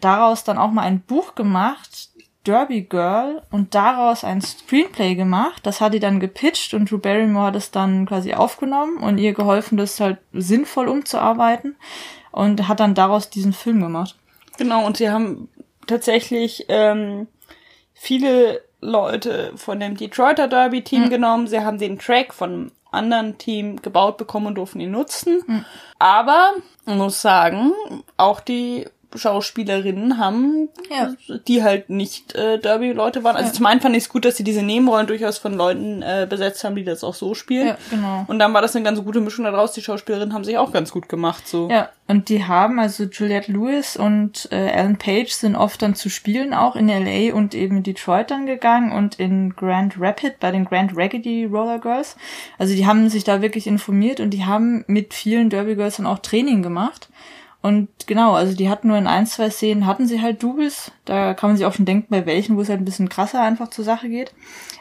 daraus 0.00 0.44
dann 0.44 0.58
auch 0.58 0.70
mal 0.70 0.82
ein 0.82 1.00
Buch 1.00 1.34
gemacht, 1.34 2.08
Derby 2.46 2.82
Girl, 2.82 3.42
und 3.50 3.74
daraus 3.74 4.22
ein 4.24 4.42
Screenplay 4.42 5.14
gemacht. 5.14 5.60
Das 5.64 5.80
hat 5.80 5.94
die 5.94 6.00
dann 6.00 6.20
gepitcht 6.20 6.74
und 6.74 6.90
Drew 6.90 6.98
Barrymore 6.98 7.46
hat 7.46 7.56
es 7.56 7.70
dann 7.70 8.04
quasi 8.06 8.34
aufgenommen 8.34 8.98
und 8.98 9.18
ihr 9.18 9.32
geholfen, 9.32 9.78
das 9.78 9.98
halt 10.00 10.18
sinnvoll 10.32 10.88
umzuarbeiten 10.88 11.76
und 12.32 12.68
hat 12.68 12.80
dann 12.80 12.94
daraus 12.94 13.30
diesen 13.30 13.52
Film 13.54 13.80
gemacht. 13.80 14.16
Genau, 14.58 14.84
und 14.86 14.98
sie 14.98 15.10
haben 15.10 15.48
tatsächlich 15.86 16.66
ähm, 16.68 17.28
viele 17.94 18.60
Leute 18.80 19.52
von 19.56 19.80
dem 19.80 19.96
Detroiter 19.96 20.46
Derby-Team 20.48 21.04
Mhm. 21.04 21.10
genommen. 21.10 21.46
Sie 21.46 21.60
haben 21.60 21.78
den 21.78 21.98
Track 21.98 22.34
von 22.34 22.50
einem 22.52 22.72
anderen 22.90 23.38
Team 23.38 23.80
gebaut 23.82 24.18
bekommen 24.18 24.48
und 24.48 24.54
durften 24.56 24.80
ihn 24.80 24.90
nutzen. 24.90 25.64
Aber 25.98 26.52
man 26.84 26.98
muss 26.98 27.22
sagen, 27.22 27.72
auch 28.18 28.40
die 28.40 28.86
Schauspielerinnen 29.16 30.18
haben, 30.18 30.68
Ja. 30.90 31.14
die 31.46 31.62
halt 31.62 31.90
nicht 31.90 32.34
äh, 32.34 32.58
Derby-Leute 32.58 33.24
waren. 33.24 33.36
Also 33.36 33.52
zum 33.52 33.66
einen 33.66 33.80
fand 33.80 33.96
ich 33.96 34.04
es 34.04 34.08
gut, 34.08 34.24
dass 34.24 34.36
sie 34.36 34.44
diese 34.44 34.62
Nebenrollen 34.62 35.06
durchaus 35.06 35.38
von 35.38 35.54
Leuten 35.54 36.02
äh, 36.02 36.26
besetzt 36.28 36.64
haben, 36.64 36.76
die 36.76 36.84
das 36.84 37.04
auch 37.04 37.14
so 37.14 37.34
spielen. 37.34 37.68
Ja, 37.68 37.78
genau. 37.90 38.24
Und 38.26 38.38
dann 38.38 38.52
war 38.54 38.62
das 38.62 38.74
eine 38.74 38.84
ganz 38.84 39.02
gute 39.02 39.20
Mischung 39.20 39.44
daraus. 39.44 39.72
Die 39.72 39.82
Schauspielerinnen 39.82 40.34
haben 40.34 40.44
sich 40.44 40.58
auch 40.58 40.72
ganz 40.72 40.90
gut 40.92 41.08
gemacht. 41.08 41.46
So. 41.46 41.68
Ja, 41.70 41.88
und 42.06 42.28
die 42.28 42.44
haben, 42.44 42.78
also 42.78 43.04
Juliette 43.04 43.50
Lewis 43.52 43.96
und 43.96 44.48
äh, 44.52 44.68
Ellen 44.70 44.98
Page 44.98 45.30
sind 45.32 45.56
oft 45.56 45.80
dann 45.80 45.94
zu 45.94 46.10
Spielen 46.10 46.52
auch 46.52 46.76
in 46.76 46.88
LA 46.88 47.34
und 47.34 47.54
eben 47.54 47.78
in 47.78 47.82
Detroit 47.82 48.30
dann 48.30 48.46
gegangen 48.46 48.92
und 48.92 49.18
in 49.18 49.54
Grand 49.56 49.94
Rapid 49.98 50.38
bei 50.40 50.50
den 50.50 50.64
Grand 50.66 50.92
Raggedy 50.96 51.46
Roller 51.46 51.78
Girls. 51.78 52.16
Also 52.58 52.74
die 52.74 52.86
haben 52.86 53.08
sich 53.08 53.24
da 53.24 53.40
wirklich 53.40 53.66
informiert 53.66 54.20
und 54.20 54.30
die 54.30 54.44
haben 54.44 54.84
mit 54.86 55.14
vielen 55.14 55.48
Derby 55.50 55.76
Girls 55.76 55.96
dann 55.96 56.06
auch 56.06 56.18
Training 56.18 56.62
gemacht. 56.62 57.08
Und 57.64 57.88
genau, 58.06 58.34
also 58.34 58.54
die 58.54 58.68
hatten 58.68 58.88
nur 58.88 58.98
in 58.98 59.06
ein, 59.06 59.26
zwei 59.26 59.48
Szenen 59.48 59.86
hatten 59.86 60.06
sie 60.06 60.20
halt 60.20 60.42
Doubles. 60.42 60.92
Da 61.06 61.32
kann 61.32 61.48
man 61.48 61.56
sich 61.56 61.64
auch 61.64 61.72
schon 61.72 61.86
denken, 61.86 62.08
bei 62.10 62.26
welchen, 62.26 62.58
wo 62.58 62.60
es 62.60 62.68
halt 62.68 62.82
ein 62.82 62.84
bisschen 62.84 63.08
krasser 63.08 63.40
einfach 63.40 63.70
zur 63.70 63.86
Sache 63.86 64.10
geht. 64.10 64.34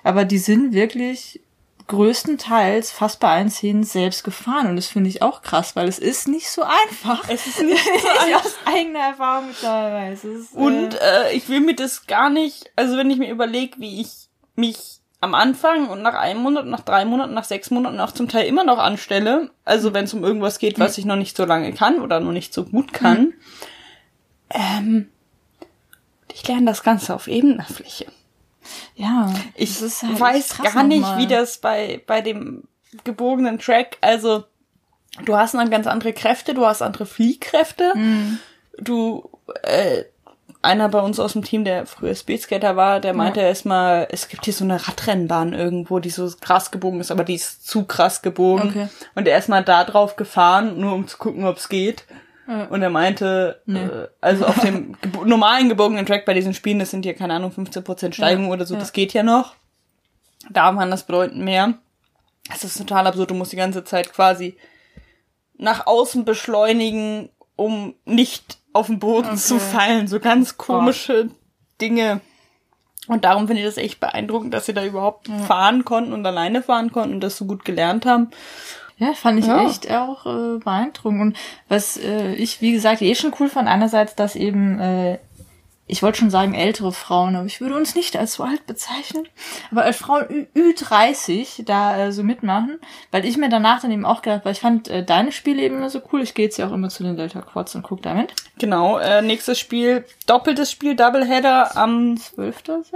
Aber 0.03 0.25
die 0.25 0.37
sind 0.37 0.73
wirklich 0.73 1.39
größtenteils 1.87 2.91
fast 2.91 3.21
bei 3.21 3.29
allen 3.29 3.49
Szenen 3.49 3.85
selbst 3.85 4.25
gefahren 4.25 4.67
und 4.67 4.75
das 4.75 4.87
finde 4.87 5.09
ich 5.09 5.21
auch 5.21 5.43
krass, 5.43 5.77
weil 5.77 5.87
es 5.87 5.97
ist 5.97 6.27
nicht 6.27 6.49
so 6.49 6.63
einfach. 6.63 7.29
Es 7.29 7.47
ist 7.47 7.61
nicht 7.61 7.81
so 7.81 7.89
ich 8.27 8.35
aus 8.35 8.57
eigener 8.65 8.99
Erfahrung 8.99 9.47
mittlerweile 9.47 10.13
ist, 10.13 10.53
Und 10.53 10.95
äh, 10.95 11.29
äh, 11.29 11.37
ich 11.37 11.47
will 11.47 11.61
mir 11.61 11.75
das 11.75 12.05
gar 12.05 12.29
nicht, 12.29 12.69
also 12.75 12.97
wenn 12.97 13.09
ich 13.09 13.17
mir 13.17 13.31
überlege, 13.31 13.79
wie 13.79 14.01
ich 14.01 14.27
mich 14.55 14.99
am 15.23 15.33
Anfang 15.33 15.87
und 15.89 16.01
nach 16.01 16.13
einem 16.15 16.41
Monat, 16.41 16.65
nach 16.65 16.81
drei 16.81 17.05
Monaten, 17.05 17.33
nach 17.33 17.45
sechs 17.45 17.71
Monaten 17.71 17.99
auch 17.99 18.11
zum 18.11 18.27
Teil 18.29 18.45
immer 18.45 18.63
noch 18.63 18.77
anstelle, 18.77 19.49
also 19.65 19.93
wenn 19.93 20.05
es 20.05 20.13
um 20.13 20.23
irgendwas 20.23 20.59
geht, 20.59 20.79
was 20.79 20.97
ich 20.97 21.05
noch 21.05 21.15
nicht 21.15 21.35
so 21.37 21.45
lange 21.45 21.73
kann 21.73 21.99
oder 22.01 22.19
noch 22.19 22.31
nicht 22.33 22.53
so 22.53 22.65
gut 22.65 22.93
kann, 22.93 23.33
ähm, 24.49 25.09
ich 26.31 26.47
lerne 26.47 26.65
das 26.65 26.83
Ganze 26.83 27.13
auf 27.15 27.27
ebener 27.27 27.63
Fläche. 27.65 28.05
ja, 28.95 29.33
Ich 29.55 29.79
halt 29.81 30.19
weiß 30.19 30.57
gar 30.61 30.83
nicht, 30.83 31.01
nochmal. 31.01 31.17
wie 31.19 31.27
das 31.27 31.57
bei, 31.57 32.01
bei 32.05 32.21
dem 32.21 32.63
gebogenen 33.03 33.59
Track, 33.59 33.97
also 34.01 34.43
du 35.25 35.35
hast 35.37 35.53
dann 35.53 35.69
ganz 35.69 35.87
andere 35.87 36.13
Kräfte, 36.13 36.53
du 36.53 36.65
hast 36.65 36.81
andere 36.81 37.05
Fliehkräfte, 37.05 37.93
Mhm. 37.95 38.39
du, 38.77 39.29
äh, 39.63 40.03
einer 40.63 40.89
bei 40.89 40.99
uns 40.99 41.19
aus 41.19 41.33
dem 41.33 41.43
Team, 41.43 41.65
der 41.65 41.85
früher 41.85 42.15
Speedskater 42.15 42.75
war, 42.75 42.99
der 42.99 43.13
meinte 43.13 43.41
erstmal, 43.41 44.07
es 44.09 44.29
gibt 44.29 44.45
hier 44.45 44.53
so 44.53 44.63
eine 44.63 44.87
Radrennbahn 44.87 45.53
irgendwo, 45.53 45.99
die 45.99 46.09
so 46.09 46.31
krass 46.39 46.71
gebogen 46.71 47.01
ist, 47.01 47.11
aber 47.11 47.23
die 47.23 47.35
ist 47.35 47.67
zu 47.67 47.83
krass 47.83 48.21
gebogen. 48.21 48.69
Okay. 48.69 48.87
Und 49.13 49.27
er 49.27 49.37
ist 49.37 49.49
mal 49.49 49.63
da 49.63 49.83
drauf 49.83 50.15
gefahren, 50.15 50.79
nur 50.79 50.93
um 50.93 51.07
zu 51.07 51.17
gucken, 51.17 51.45
ob 51.45 51.57
es 51.57 51.67
geht. 51.69 52.05
Ja. 52.47 52.65
Und 52.65 52.81
er 52.81 52.89
meinte, 52.89 53.61
Nee. 53.65 53.79
äh, 53.79 54.07
also 54.21 54.45
auf 54.45 54.59
dem 54.59 54.97
gebo 55.01 55.25
normalen 55.25 55.69
gebogenen 55.69 56.05
Track 56.05 56.25
bei 56.25 56.33
diesen 56.33 56.53
Spielen, 56.53 56.79
das 56.79 56.91
sind 56.91 57.03
hier, 57.03 57.13
keine 57.13 57.33
Ahnung, 57.33 57.51
15% 57.51 58.13
Steigung 58.13 58.49
oder 58.49 58.65
so, 58.65 58.73
ja. 58.75 58.79
das 58.79 58.93
geht 58.93 59.13
ja 59.13 59.23
noch. 59.23 59.55
Da 60.49 60.75
waren 60.75 60.91
das 60.91 61.05
bedeutend 61.05 61.43
mehr. 61.43 61.75
Es 62.53 62.63
ist 62.63 62.77
total 62.77 63.07
absurd, 63.07 63.31
du 63.31 63.35
musst 63.35 63.51
die 63.53 63.57
ganze 63.57 63.83
Zeit 63.83 64.11
quasi 64.11 64.57
nach 65.57 65.87
außen 65.87 66.25
beschleunigen, 66.25 67.29
um 67.55 67.93
nicht 68.05 68.57
auf 68.73 68.87
den 68.87 68.99
Boden 68.99 69.37
zu 69.37 69.59
fallen. 69.59 70.07
So 70.07 70.19
ganz 70.19 70.57
komische 70.57 71.29
Dinge. 71.79 72.21
Und 73.07 73.25
darum 73.25 73.47
finde 73.47 73.61
ich 73.61 73.67
das 73.67 73.77
echt 73.77 73.99
beeindruckend, 73.99 74.53
dass 74.53 74.65
sie 74.65 74.73
da 74.73 74.85
überhaupt 74.85 75.27
fahren 75.45 75.83
konnten 75.83 76.13
und 76.13 76.25
alleine 76.25 76.63
fahren 76.63 76.91
konnten 76.91 77.15
und 77.15 77.21
das 77.21 77.37
so 77.37 77.45
gut 77.45 77.65
gelernt 77.65 78.05
haben. 78.05 78.29
Ja, 78.97 79.13
fand 79.13 79.39
ich 79.39 79.45
Ja. 79.45 79.65
echt 79.67 79.91
auch 79.91 80.25
äh, 80.25 80.59
beeindruckend. 80.59 81.21
Und 81.21 81.37
was 81.67 81.97
äh, 81.97 82.33
ich, 82.35 82.61
wie 82.61 82.71
gesagt, 82.71 83.01
eh 83.01 83.15
schon 83.15 83.33
cool 83.39 83.49
fand, 83.49 83.67
einerseits, 83.67 84.15
dass 84.15 84.35
eben, 84.35 84.79
äh, 84.79 85.17
ich 85.85 86.01
wollte 86.01 86.19
schon 86.19 86.29
sagen 86.29 86.53
ältere 86.53 86.93
Frauen, 86.93 87.35
aber 87.35 87.45
ich 87.45 87.59
würde 87.59 87.75
uns 87.75 87.93
nicht 87.93 88.15
als 88.15 88.33
so 88.33 88.43
alt 88.43 88.65
bezeichnen, 88.65 89.27
aber 89.69 89.83
als 89.83 89.97
Frauen 89.97 90.25
Ü 90.29 90.45
Ü30 90.55 91.65
da 91.65 92.05
äh, 92.05 92.11
so 92.11 92.23
mitmachen, 92.23 92.79
weil 93.11 93.25
ich 93.25 93.37
mir 93.37 93.49
danach 93.49 93.81
dann 93.81 93.91
eben 93.91 94.05
auch 94.05 94.21
gedacht, 94.21 94.45
weil 94.45 94.53
ich 94.53 94.61
fand 94.61 94.87
äh, 94.87 95.03
deine 95.03 95.33
Spiele 95.33 95.61
eben 95.61 95.75
immer 95.75 95.89
so 95.89 96.01
cool, 96.11 96.21
ich 96.21 96.33
gehe 96.33 96.45
jetzt 96.45 96.57
ja 96.57 96.67
auch 96.67 96.71
immer 96.71 96.89
zu 96.89 97.03
den 97.03 97.17
Delta 97.17 97.41
Quads 97.41 97.75
und 97.75 97.83
guck 97.83 98.01
damit. 98.01 98.33
Genau, 98.57 98.97
äh, 98.97 99.21
nächstes 99.21 99.59
Spiel, 99.59 100.05
doppeltes 100.25 100.71
Spiel, 100.71 100.95
Doubleheader 100.95 101.75
am 101.75 102.15
12.6? 102.15 102.93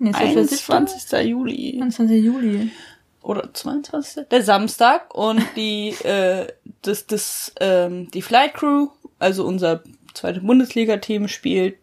Nee, 0.00 0.10
12.7. 0.10 0.72
21. 0.72 1.28
Juli. 1.28 1.74
21. 1.74 2.24
Juli. 2.24 2.70
Oder 3.22 3.52
22. 3.52 4.28
Der 4.30 4.42
Samstag 4.42 5.14
und 5.14 5.42
die, 5.54 5.90
äh, 6.04 6.46
das, 6.82 7.06
das, 7.06 7.52
ähm, 7.60 8.10
die 8.10 8.22
Flight 8.22 8.54
Crew, 8.54 8.88
also 9.18 9.44
unser 9.44 9.82
zweite 10.14 10.40
Bundesliga-Team 10.40 11.28
spielt 11.28 11.76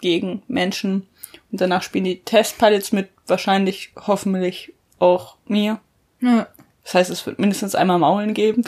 gegen 0.00 0.42
Menschen 0.48 1.06
und 1.52 1.60
danach 1.60 1.82
spielen 1.82 2.04
die 2.04 2.20
Testpilots 2.20 2.92
mit 2.92 3.08
wahrscheinlich, 3.26 3.92
hoffentlich 4.06 4.72
auch 4.98 5.36
mir. 5.46 5.80
Ja, 6.20 6.46
Das 6.84 6.94
heißt, 6.94 7.10
es 7.10 7.24
wird 7.26 7.38
mindestens 7.38 7.74
einmal 7.74 7.98
Maulen 7.98 8.34
geben 8.34 8.62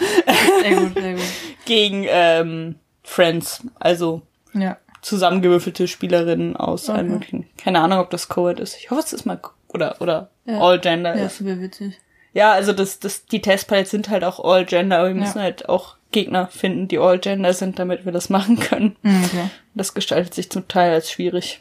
sehr 0.61 0.77
gut, 0.77 0.95
sehr 0.95 1.15
gut. 1.15 1.23
gegen 1.65 2.07
ähm, 2.09 2.77
Friends, 3.03 3.63
also 3.79 4.23
Ja. 4.55 4.77
zusammengewürfelte 5.03 5.89
Spielerinnen 5.89 6.57
aus 6.57 6.89
allen 6.89 7.07
Okay. 7.07 7.13
möglichen. 7.13 7.49
Keine 7.59 7.81
Ahnung, 7.81 7.99
ob 7.99 8.11
das 8.11 8.29
Coed 8.29 8.61
ist. 8.61 8.77
Ich 8.79 8.91
hoffe, 8.91 9.03
es 9.05 9.13
ist 9.13 9.27
mal 9.27 9.41
oder 9.69 9.97
oder 10.01 10.31
Ja. 10.45 10.61
All 10.61 10.79
Gender 10.81 11.17
Ja, 11.17 11.27
ist. 11.27 11.45
wäre 11.45 11.61
witzig. 11.61 11.99
Ja, 12.35 12.53
also 12.53 12.73
das 12.73 12.99
das 13.01 13.27
die 13.27 13.43
Testpilots 13.43 13.91
sind 13.91 14.09
halt 14.09 14.25
auch 14.25 14.43
All 14.43 14.65
Gender, 14.65 14.99
aber 14.99 15.09
wir 15.09 15.15
Ja. 15.15 15.21
müssen 15.21 15.41
halt 15.43 15.69
auch 15.69 15.97
Gegner 16.13 16.47
finden, 16.49 16.89
die 16.89 16.99
All 16.99 17.19
Gender 17.19 17.53
sind, 17.55 17.79
damit 17.79 18.05
wir 18.05 18.13
das 18.13 18.31
machen 18.31 18.59
können. 18.59 18.97
Mhm, 19.03 19.25
Okay. 19.25 19.51
Das 19.75 19.95
gestaltet 19.95 20.35
sich 20.35 20.51
zum 20.51 20.69
Teil 20.69 20.93
als 20.93 21.11
schwierig. 21.11 21.61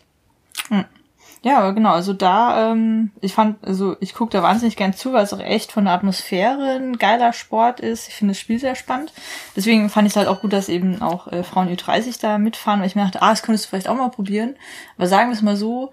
Ja, 1.44 1.58
aber 1.58 1.74
genau, 1.74 1.92
also 1.94 2.14
da, 2.14 2.72
ähm, 2.72 3.12
ich 3.20 3.34
fand, 3.34 3.64
also 3.66 3.96
ich 4.00 4.14
gucke 4.14 4.32
da 4.32 4.44
wahnsinnig 4.44 4.76
gern 4.76 4.94
zu, 4.94 5.12
weil 5.12 5.24
es 5.24 5.34
auch 5.34 5.40
echt 5.40 5.72
von 5.72 5.86
der 5.86 5.94
Atmosphäre 5.94 6.76
ein 6.76 7.00
geiler 7.00 7.34
Sport 7.34 7.80
ist. 7.80 8.10
Ich 8.10 8.14
finde 8.14 8.34
das 8.34 8.40
Spiel 8.40 8.60
sehr 8.60 8.76
spannend. 8.76 9.12
Deswegen 9.56 9.90
fand 9.90 10.08
ich 10.08 10.14
es 10.14 10.18
halt 10.18 10.28
auch 10.28 10.42
gut, 10.42 10.54
dass 10.54 10.70
eben 10.70 11.02
auch 11.02 11.28
äh, 11.32 11.44
Frauen 11.44 11.68
Ü30 11.76 12.22
da 12.22 12.38
mitfahren, 12.38 12.80
weil 12.80 12.88
ich 12.88 12.96
mir 12.96 13.04
dachte, 13.06 13.24
ah, 13.24 13.32
das 13.32 13.42
könntest 13.42 13.66
du 13.66 13.70
vielleicht 13.70 13.88
auch 13.90 13.96
mal 13.96 14.10
probieren. 14.10 14.56
Aber 14.98 15.08
sagen 15.08 15.30
wir 15.30 15.36
es 15.36 15.42
mal 15.42 15.56
so, 15.56 15.90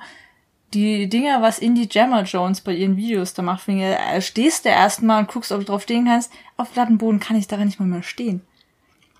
die 0.74 1.08
Dinger, 1.08 1.40
was 1.40 1.58
Indie 1.58 1.88
Jammer 1.90 2.24
Jones 2.24 2.60
bei 2.60 2.74
ihren 2.74 2.98
Videos 2.98 3.32
da 3.32 3.40
macht, 3.40 3.66
wenn 3.68 3.78
ihr 3.78 3.96
äh, 3.98 4.20
stehst 4.20 4.66
du 4.66 4.68
erstmal 4.68 5.20
und 5.20 5.28
guckst, 5.28 5.50
ob 5.50 5.60
du 5.60 5.64
drauf 5.64 5.82
stehen 5.82 6.04
kannst, 6.04 6.30
auf 6.58 6.72
Plattenboden 6.74 7.20
kann 7.20 7.36
ich 7.36 7.48
daran 7.48 7.66
nicht 7.68 7.80
mal 7.80 7.86
mehr 7.86 8.02
stehen. 8.02 8.42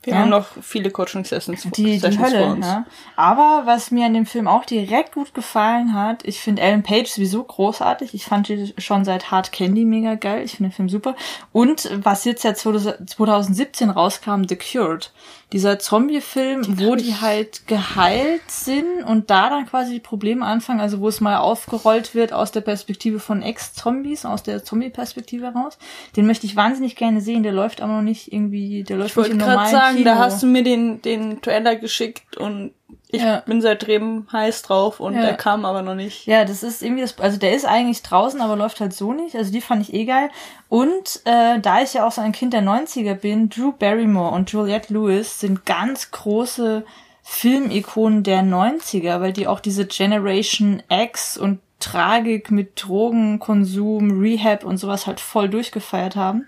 Wir 0.05 0.13
Ja. 0.15 0.21
haben 0.21 0.31
noch 0.31 0.47
viele 0.63 0.91
Coaching-Sessions 0.91 1.63
Die, 1.75 1.99
die 1.99 2.19
Hölle, 2.19 2.47
uns. 2.47 2.65
ja. 2.67 2.85
Aber 3.17 3.63
was 3.65 3.91
mir 3.91 4.07
an 4.07 4.15
dem 4.15 4.27
Film 4.27 4.47
auch 4.49 4.65
direkt 4.65 5.15
gut 5.15 5.35
gefallen 5.35 5.93
hat, 5.93 6.25
ich 6.25 6.41
finde 6.41 6.63
Ellen 6.63 6.83
Page 6.83 7.09
sowieso 7.11 7.43
großartig. 7.43 8.15
Ich 8.15 8.25
fand 8.25 8.47
sie 8.47 8.75
schon 8.79 9.05
seit 9.05 9.31
Hard 9.31 9.51
Candy 9.53 9.85
mega 9.85 10.15
geil. 10.15 10.45
Ich 10.45 10.53
finde 10.57 10.71
den 10.71 10.75
Film 10.77 10.89
super. 10.89 11.15
Und 11.53 11.91
was 12.05 12.25
jetzt 12.25 12.45
ja 12.45 12.55
2017 12.55 13.91
rauskam, 13.91 14.45
The 14.49 14.57
Cured. 14.57 15.13
Dieser 15.53 15.79
Zombie-Film, 15.79 16.79
wo 16.79 16.95
die 16.95 17.15
halt 17.15 17.67
geheilt 17.67 18.51
sind 18.51 19.03
und 19.03 19.31
da 19.31 19.49
dann 19.49 19.65
quasi 19.65 19.95
die 19.95 20.01
Probleme 20.01 20.45
anfangen, 20.45 20.81
also 20.81 21.01
wo 21.01 21.09
es 21.09 21.23
mal 21.23 21.39
aufgerollt 21.39 22.15
wird 22.15 22.35
aus 22.35 22.53
der 22.53 22.61
Perspektive 22.61 23.19
von 23.19 23.41
Ex-Zombies, 23.41 24.27
aus 24.27 24.43
der 24.43 24.63
Zombie-Perspektive 24.63 25.47
heraus. 25.47 25.79
Den 26.17 26.27
möchte 26.27 26.45
ich 26.45 26.55
wahnsinnig 26.55 26.97
gerne 26.97 27.23
sehen. 27.23 27.43
Der 27.43 27.53
läuft 27.53 27.81
aber 27.81 27.95
noch 27.95 28.03
nicht 28.03 28.31
irgendwie, 28.31 28.83
der 28.85 28.99
läuft 28.99 29.11
Ich 29.11 29.17
wollte 29.17 29.31
nicht 29.31 29.41
im 29.41 29.47
gerade 29.47 29.57
normalen 29.57 29.75
sagen, 29.75 29.97
Kino. 29.97 30.11
da 30.11 30.19
hast 30.19 30.43
du 30.43 30.47
mir 30.47 30.63
den, 30.63 31.01
den 31.01 31.41
Trailer 31.41 31.77
geschickt 31.77 32.37
und 32.37 32.73
ich 33.11 33.23
Ja. 33.23 33.41
bin 33.47 33.61
seitdem 33.63 34.27
heiß 34.33 34.63
drauf 34.63 35.01
und 35.01 35.15
Ja. 35.15 35.23
der 35.23 35.35
kam 35.37 35.65
aber 35.65 35.83
noch 35.83 35.95
nicht. 35.95 36.27
Ja, 36.27 36.45
das 36.45 36.63
ist 36.63 36.83
irgendwie 36.83 37.03
das, 37.03 37.19
also 37.19 37.39
der 37.39 37.55
ist 37.55 37.65
eigentlich 37.65 38.03
draußen, 38.03 38.41
aber 38.41 38.57
läuft 38.57 38.81
halt 38.81 38.93
so 38.93 39.13
nicht. 39.13 39.35
Also 39.35 39.51
die 39.51 39.61
fand 39.61 39.83
ich 39.83 39.95
eh 39.95 40.05
geil. 40.05 40.31
Und 40.69 41.21
äh, 41.25 41.59
da 41.61 41.81
ich 41.83 41.95
ja 41.95 42.07
auch 42.07 42.13
so 42.13 42.21
ein 42.21 42.33
Kind 42.33 42.53
der 42.53 42.63
90er 42.63 43.15
bin, 43.15 43.49
Drew 43.49 43.73
Barrymore 43.73 44.35
und 44.35 44.51
Juliette 44.51 44.93
Lewis 44.93 45.41
sind 45.41 45.65
ganz 45.65 46.11
große 46.11 46.85
Filmikonen 47.23 48.23
der 48.23 48.43
90er, 48.43 49.21
weil 49.21 49.33
die 49.33 49.47
auch 49.47 49.61
diese 49.61 49.87
Generation 49.87 50.83
X 50.91 51.37
und 51.39 51.61
Tragik 51.81 52.51
mit 52.51 52.73
Drogenkonsum, 52.83 54.21
Rehab 54.21 54.65
und 54.65 54.79
sowas 54.79 55.07
halt 55.07 55.21
voll 55.21 55.49
durchgefeiert 55.49 56.17
haben. 56.17 56.47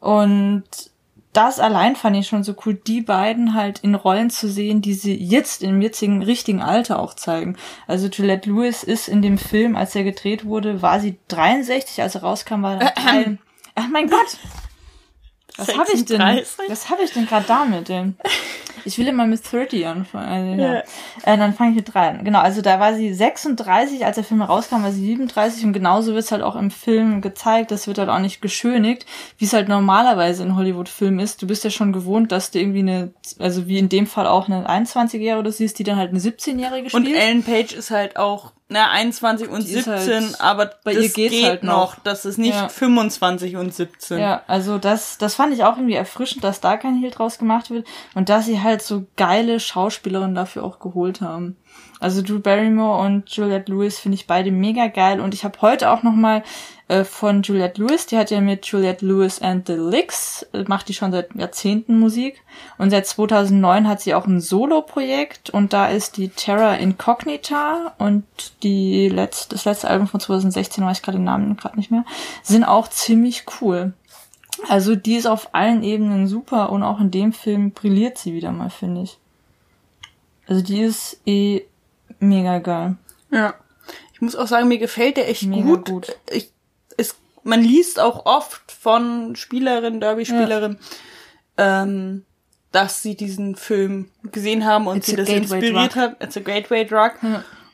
Und 0.00 0.64
das 1.36 1.60
allein 1.60 1.96
fand 1.96 2.16
ich 2.16 2.26
schon 2.26 2.44
so 2.44 2.54
cool, 2.64 2.74
die 2.74 3.02
beiden 3.02 3.54
halt 3.54 3.80
in 3.80 3.94
Rollen 3.94 4.30
zu 4.30 4.48
sehen, 4.48 4.80
die 4.80 4.94
sie 4.94 5.14
jetzt 5.14 5.62
im 5.62 5.82
jetzigen 5.82 6.22
richtigen 6.22 6.62
Alter 6.62 6.98
auch 6.98 7.14
zeigen. 7.14 7.56
Also 7.86 8.08
Juliette 8.08 8.48
Lewis 8.48 8.82
ist 8.82 9.08
in 9.08 9.22
dem 9.22 9.36
Film, 9.36 9.76
als 9.76 9.94
er 9.94 10.04
gedreht 10.04 10.44
wurde, 10.44 10.82
war 10.82 11.00
sie 11.00 11.18
63, 11.28 12.02
als 12.02 12.14
er 12.14 12.22
rauskam, 12.22 12.62
war 12.62 12.80
er 12.80 12.92
Ach 13.74 13.88
mein 13.88 14.08
Gott! 14.08 14.38
Was 15.56 15.68
habe 15.76 15.90
ich 15.92 16.04
denn? 16.04 16.20
36? 16.20 16.64
Was 16.68 16.90
habe 16.90 17.02
ich 17.02 17.12
denn 17.12 17.26
gerade 17.26 17.46
damit 17.46 17.88
denn? 17.88 18.16
Ich 18.84 18.98
will 18.98 19.08
immer 19.08 19.26
mit 19.26 19.40
30 19.50 19.86
anfangen. 19.86 20.28
Also, 20.28 20.62
ja. 20.62 20.78
Äh, 21.24 21.36
dann 21.36 21.54
fange 21.54 21.70
ich 21.70 21.76
mit 21.76 21.92
drei 21.92 22.10
an. 22.10 22.24
Genau, 22.24 22.38
also 22.38 22.62
da 22.62 22.78
war 22.78 22.94
sie 22.94 23.12
36, 23.12 24.04
als 24.04 24.14
der 24.14 24.24
Film 24.24 24.42
rauskam, 24.42 24.84
war 24.84 24.92
sie 24.92 25.04
37 25.04 25.64
und 25.64 25.72
genauso 25.72 26.14
wird's 26.14 26.30
halt 26.30 26.42
auch 26.42 26.54
im 26.54 26.70
Film 26.70 27.20
gezeigt. 27.20 27.72
Das 27.72 27.88
wird 27.88 27.98
halt 27.98 28.08
auch 28.08 28.20
nicht 28.20 28.40
geschönigt, 28.40 29.04
wie 29.38 29.44
es 29.44 29.52
halt 29.52 29.68
normalerweise 29.68 30.44
in 30.44 30.54
Hollywood-Filmen 30.54 31.18
ist. 31.18 31.42
Du 31.42 31.48
bist 31.48 31.64
ja 31.64 31.70
schon 31.70 31.92
gewohnt, 31.92 32.30
dass 32.30 32.52
du 32.52 32.60
irgendwie 32.60 32.80
eine, 32.80 33.12
also 33.40 33.66
wie 33.66 33.78
in 33.78 33.88
dem 33.88 34.06
Fall 34.06 34.26
auch 34.26 34.48
eine 34.48 34.68
21-Jährige 34.68 35.50
siehst, 35.50 35.78
die 35.78 35.84
dann 35.84 35.96
halt 35.96 36.10
eine 36.10 36.20
17-Jährige 36.20 36.94
Und 36.96 37.04
spielt. 37.04 37.18
Ellen 37.18 37.42
Page 37.42 37.72
ist 37.72 37.90
halt 37.90 38.16
auch, 38.16 38.52
na, 38.68 38.90
21 38.90 39.48
und 39.48 39.66
Die 39.66 39.72
ist 39.74 39.84
17, 39.84 40.24
halt- 40.24 40.40
aber 40.40 40.70
bei 40.82 40.94
das 40.94 41.02
ihr 41.04 41.08
geht's 41.10 41.32
geht 41.34 41.44
halt 41.44 41.62
noch. 41.62 41.96
noch. 41.96 42.02
Das 42.02 42.24
ist 42.24 42.36
nicht 42.38 42.54
Ja. 42.54 42.68
25 42.68 43.56
und 43.56 43.72
17. 43.72 44.18
Ja, 44.18 44.42
also 44.48 44.78
das, 44.78 45.18
das 45.18 45.34
fand 45.36 45.52
ich 45.54 45.62
auch 45.64 45.76
irgendwie 45.76 45.94
erfrischend, 45.94 46.42
dass 46.42 46.60
da 46.60 46.76
kein 46.76 46.96
Hehl 46.96 47.10
draus 47.10 47.38
gemacht 47.38 47.70
wird 47.70 47.86
und 48.14 48.28
dass 48.28 48.46
sie 48.46 48.60
halt 48.62 48.82
so 48.82 49.06
geile 49.16 49.60
Schauspielerinnen 49.60 50.34
dafür 50.34 50.64
auch 50.64 50.80
geholt 50.80 51.20
haben. 51.20 51.56
Also 51.98 52.20
Drew 52.20 52.40
Barrymore 52.40 53.02
und 53.04 53.30
Juliette 53.30 53.72
Lewis 53.72 53.98
finde 53.98 54.16
ich 54.16 54.26
beide 54.26 54.50
mega 54.50 54.88
geil 54.88 55.20
und 55.20 55.32
ich 55.32 55.44
habe 55.44 55.62
heute 55.62 55.90
auch 55.90 56.02
noch 56.02 56.14
mal 56.14 56.42
äh, 56.88 57.04
von 57.04 57.42
Juliette 57.42 57.80
Lewis, 57.80 58.06
die 58.06 58.18
hat 58.18 58.30
ja 58.30 58.40
mit 58.42 58.66
Juliette 58.66 59.04
Lewis 59.04 59.40
and 59.40 59.66
the 59.66 59.74
Licks, 59.74 60.46
äh, 60.52 60.64
macht 60.68 60.88
die 60.88 60.94
schon 60.94 61.10
seit 61.10 61.34
Jahrzehnten 61.34 61.98
Musik 61.98 62.42
und 62.76 62.90
seit 62.90 63.06
2009 63.06 63.88
hat 63.88 64.02
sie 64.02 64.14
auch 64.14 64.26
ein 64.26 64.42
Solo-Projekt 64.42 65.48
und 65.50 65.72
da 65.72 65.86
ist 65.86 66.18
die 66.18 66.28
Terra 66.28 66.74
Incognita 66.74 67.94
und 67.96 68.24
die 68.62 69.08
letzte, 69.08 69.54
das 69.54 69.64
letzte 69.64 69.88
Album 69.88 70.06
von 70.06 70.20
2016, 70.20 70.84
weiß 70.84 70.98
ich 70.98 71.02
gerade 71.02 71.18
den 71.18 71.24
Namen 71.24 71.56
gerade 71.56 71.76
nicht 71.76 71.90
mehr, 71.90 72.04
sind 72.42 72.64
auch 72.64 72.88
ziemlich 72.88 73.44
cool. 73.60 73.94
Also 74.68 74.96
die 74.96 75.16
ist 75.16 75.26
auf 75.26 75.54
allen 75.54 75.82
Ebenen 75.82 76.28
super 76.28 76.70
und 76.70 76.82
auch 76.82 77.00
in 77.00 77.10
dem 77.10 77.32
Film 77.32 77.72
brilliert 77.72 78.18
sie 78.18 78.34
wieder 78.34 78.52
mal, 78.52 78.70
finde 78.70 79.02
ich. 79.02 79.18
Also 80.46 80.62
die 80.62 80.82
ist 80.82 81.20
eh 81.26 81.64
mega 82.18 82.58
geil. 82.58 82.96
Ja. 83.30 83.54
Ich 84.12 84.20
muss 84.20 84.36
auch 84.36 84.46
sagen, 84.46 84.68
mir 84.68 84.78
gefällt 84.78 85.16
der 85.16 85.28
echt 85.28 85.42
Mega 85.44 85.62
gut. 85.62 85.84
gut. 85.90 86.16
Ich, 86.30 86.50
es, 86.96 87.16
man 87.42 87.62
liest 87.62 88.00
auch 88.00 88.24
oft 88.26 88.72
von 88.72 89.36
Spielerinnen, 89.36 90.00
Derby-Spielerinnen, 90.00 90.78
ähm, 91.58 92.24
dass 92.72 93.02
sie 93.02 93.14
diesen 93.14 93.56
Film 93.56 94.08
gesehen 94.32 94.64
haben 94.64 94.86
und 94.86 94.98
It's 94.98 95.06
sie 95.06 95.16
das 95.16 95.28
inspiriert 95.28 95.94
drug. 95.94 96.02
hat. 96.02 96.22
It's 96.22 96.36
a 96.36 96.40
gateway 96.40 96.84
drug. 96.86 97.12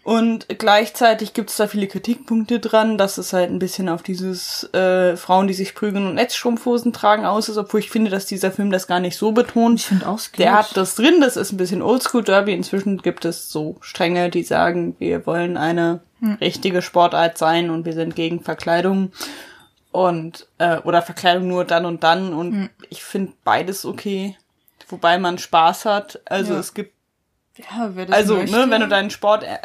Und 0.05 0.49
gleichzeitig 0.59 1.33
gibt 1.33 1.51
es 1.51 1.57
da 1.57 1.69
viele 1.69 1.87
Kritikpunkte 1.87 2.59
dran, 2.59 2.99
dass 2.99 3.19
es 3.19 3.33
halt 3.33 3.51
ein 3.51 3.61
bisschen 3.61 3.89
auf 3.89 4.03
dieses 4.03 4.65
äh, 4.75 5.17
Frauen, 5.17 5.47
die 5.47 5.55
sich 5.55 5.77
prügeln 5.77 6.07
und 6.07 6.15
Netzstrumpfhosen 6.15 6.93
tragen 6.93 7.25
aus 7.25 7.49
ist, 7.49 7.57
obwohl 7.57 7.79
ich 7.79 7.91
finde, 7.91 8.11
dass 8.11 8.27
dieser 8.27 8.51
Film 8.51 8.73
das 8.73 8.89
gar 8.89 8.99
nicht 8.99 9.17
so 9.17 9.31
betont. 9.31 9.79
Ich 9.79 9.87
finde 9.87 10.09
auch 10.09 10.19
es 10.19 10.33
Der 10.33 10.55
hat 10.55 10.77
das 10.77 10.97
drin, 10.97 11.21
das 11.21 11.37
ist 11.37 11.53
ein 11.53 11.57
bisschen 11.57 11.83
Oldschool 11.83 12.25
Derby. 12.25 12.53
Inzwischen 12.53 12.99
gibt 12.99 13.25
es 13.25 13.51
so 13.51 13.77
Stränge, 13.81 14.29
die 14.29 14.43
sagen, 14.43 14.97
wir 14.99 15.25
wollen 15.25 15.57
eine 15.57 16.01
richtige 16.41 16.83
Sportart 16.83 17.39
sein 17.39 17.71
und 17.71 17.85
wir 17.85 17.93
sind 17.93 18.17
gegen 18.17 18.43
Verkleidung 18.43 19.13
und 19.93 20.49
äh, 20.59 20.79
oder 20.79 21.03
Verkleidung 21.03 21.47
nur 21.49 21.65
dann 21.65 21.85
und 21.85 22.03
dann 22.03 22.33
und 22.33 22.71
ich 22.91 23.05
finde 23.05 23.35
beides 23.45 23.85
okay, 23.85 24.37
wobei 24.89 25.19
man 25.19 25.39
Spaß 25.39 25.85
hat. 25.85 26.21
Also 26.25 26.55
Ja. 26.55 26.61
es 26.61 26.75
gibt 26.75 26.95
ja, 27.59 27.91
wer 27.95 28.07
das 28.07 28.17
also 28.17 28.37
möchte. 28.37 28.57
ne, 28.57 28.67
wenn 28.71 28.81
du 28.81 28.89
deinen 28.89 29.11
Sport 29.11 29.45
äh, 29.45 29.59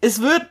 es 0.00 0.20
wird 0.20 0.46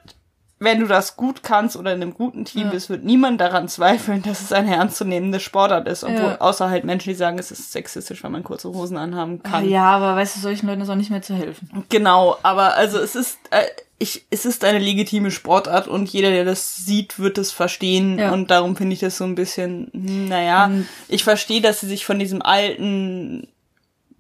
wenn 0.62 0.82
du 0.82 0.88
das 0.88 1.15
gut 1.15 1.41
kannst 1.41 1.77
oder 1.77 1.93
in 1.93 2.01
einem 2.01 2.13
guten 2.13 2.43
Team 2.43 2.63
Ja. 2.65 2.71
bist, 2.71 2.89
wird 2.89 3.05
niemand 3.05 3.39
daran 3.39 3.69
zweifeln, 3.69 4.21
dass 4.23 4.41
es 4.41 4.51
eine 4.51 4.75
ernstzunehmende 4.75 5.39
Sportart 5.39 5.88
ist. 5.88 6.03
Obwohl, 6.03 6.32
Ja. 6.32 6.41
außer 6.41 6.69
halt 6.69 6.84
Menschen, 6.84 7.08
die 7.12 7.15
sagen, 7.15 7.39
es 7.39 7.49
ist 7.49 7.71
sexistisch, 7.71 8.21
wenn 8.25 8.34
man 8.34 8.43
kurze 8.43 8.67
Hosen 8.67 8.97
anhaben 8.97 9.41
kann. 9.41 9.69
ja, 9.69 9.86
aber 9.86 10.17
weißt 10.17 10.36
du, 10.36 10.41
solchen 10.41 10.67
Leuten 10.67 10.82
ist 10.82 10.89
auch 10.89 10.95
nicht 10.95 11.12
mehr 11.12 11.21
zu 11.21 11.34
helfen. 11.34 11.86
Genau, 11.88 12.36
aber 12.43 12.75
also 12.75 12.99
es 12.99 13.15
ist, 13.15 13.39
äh, 13.51 13.63
ich, 13.99 14.25
es 14.32 14.45
ist 14.45 14.65
eine 14.65 14.79
legitime 14.79 15.32
Sportart 15.32 15.88
und 15.88 16.10
jeder, 16.10 16.29
der 16.29 16.43
das 16.43 16.75
sieht, 16.75 17.19
wird 17.19 17.38
es 17.38 17.53
verstehen. 17.53 18.19
Ja. 18.19 18.34
Und 18.34 18.51
darum 18.51 18.75
finde 18.75 18.95
ich 18.95 18.99
das 18.99 19.15
so 19.17 19.23
ein 19.23 19.36
bisschen, 19.36 19.89
hm, 19.93 20.27
naja, 20.27 20.65
Ähm, 20.65 20.86
ich 21.08 21.23
verstehe, 21.23 21.62
dass 21.62 21.79
sie 21.79 21.88
sich 21.88 22.03
von 22.05 22.19
diesem 22.19 22.41
alten, 22.41 23.47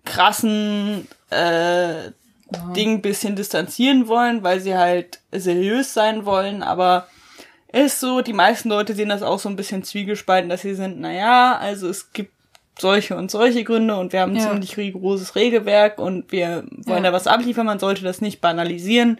krassen 0.05 1.05
äh, 1.29 2.11
Ding 2.75 3.01
bisschen 3.01 3.35
distanzieren 3.35 4.07
wollen, 4.07 4.43
weil 4.43 4.59
sie 4.59 4.75
halt 4.75 5.19
seriös 5.31 5.93
sein 5.93 6.25
wollen, 6.25 6.63
aber 6.63 7.07
ist 7.71 7.99
so, 7.99 8.21
die 8.21 8.33
meisten 8.33 8.69
Leute 8.69 8.95
sehen 8.95 9.09
das 9.09 9.21
auch 9.21 9.37
so 9.37 9.47
ein 9.49 9.55
bisschen 9.55 9.83
zwiegespalten, 9.83 10.49
dass 10.49 10.61
sie 10.63 10.73
sind, 10.73 10.99
naja, 10.99 11.57
also 11.59 11.87
es 11.87 12.11
gibt 12.13 12.33
solche 12.79 13.15
und 13.15 13.29
solche 13.29 13.63
Gründe 13.63 13.95
und 13.97 14.13
wir 14.13 14.21
haben 14.21 14.31
ein 14.31 14.37
Ja. 14.37 14.49
ziemlich 14.49 14.77
rigoroses 14.77 15.35
Regelwerk 15.35 15.99
und 15.99 16.31
wir 16.31 16.63
wollen 16.85 17.03
Ja. 17.03 17.11
da 17.11 17.13
was 17.13 17.27
abliefern, 17.27 17.67
man 17.67 17.77
sollte 17.77 18.03
das 18.03 18.21
nicht 18.21 18.41
banalisieren, 18.41 19.19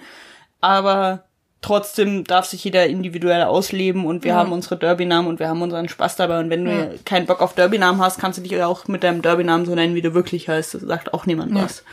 aber 0.61 1.25
trotzdem 1.61 2.23
darf 2.23 2.45
sich 2.45 2.63
jeder 2.63 2.87
individuell 2.87 3.43
ausleben 3.43 4.05
und 4.05 4.23
wir 4.23 4.31
Ja. 4.31 4.37
haben 4.37 4.51
unsere 4.53 4.77
Derby-Namen 4.77 5.27
und 5.27 5.39
wir 5.39 5.49
haben 5.49 5.61
unseren 5.61 5.89
Spaß 5.89 6.15
dabei 6.15 6.39
und 6.39 6.49
wenn 6.49 6.65
Ja. 6.65 6.85
du 6.85 6.99
keinen 7.05 7.25
Bock 7.25 7.41
auf 7.41 7.53
Derby-Namen 7.53 8.01
hast, 8.01 8.19
kannst 8.19 8.39
du 8.39 8.43
dich 8.43 8.61
auch 8.63 8.87
mit 8.87 9.03
deinem 9.03 9.21
Derby-Namen 9.21 9.65
so 9.65 9.75
nennen, 9.75 9.93
wie 9.95 10.01
du 10.01 10.13
wirklich 10.13 10.47
heißt, 10.47 10.73
das 10.75 10.81
sagt 10.83 11.13
auch 11.13 11.25
niemand 11.25 11.55
Ja. 11.55 11.63
was. 11.63 11.83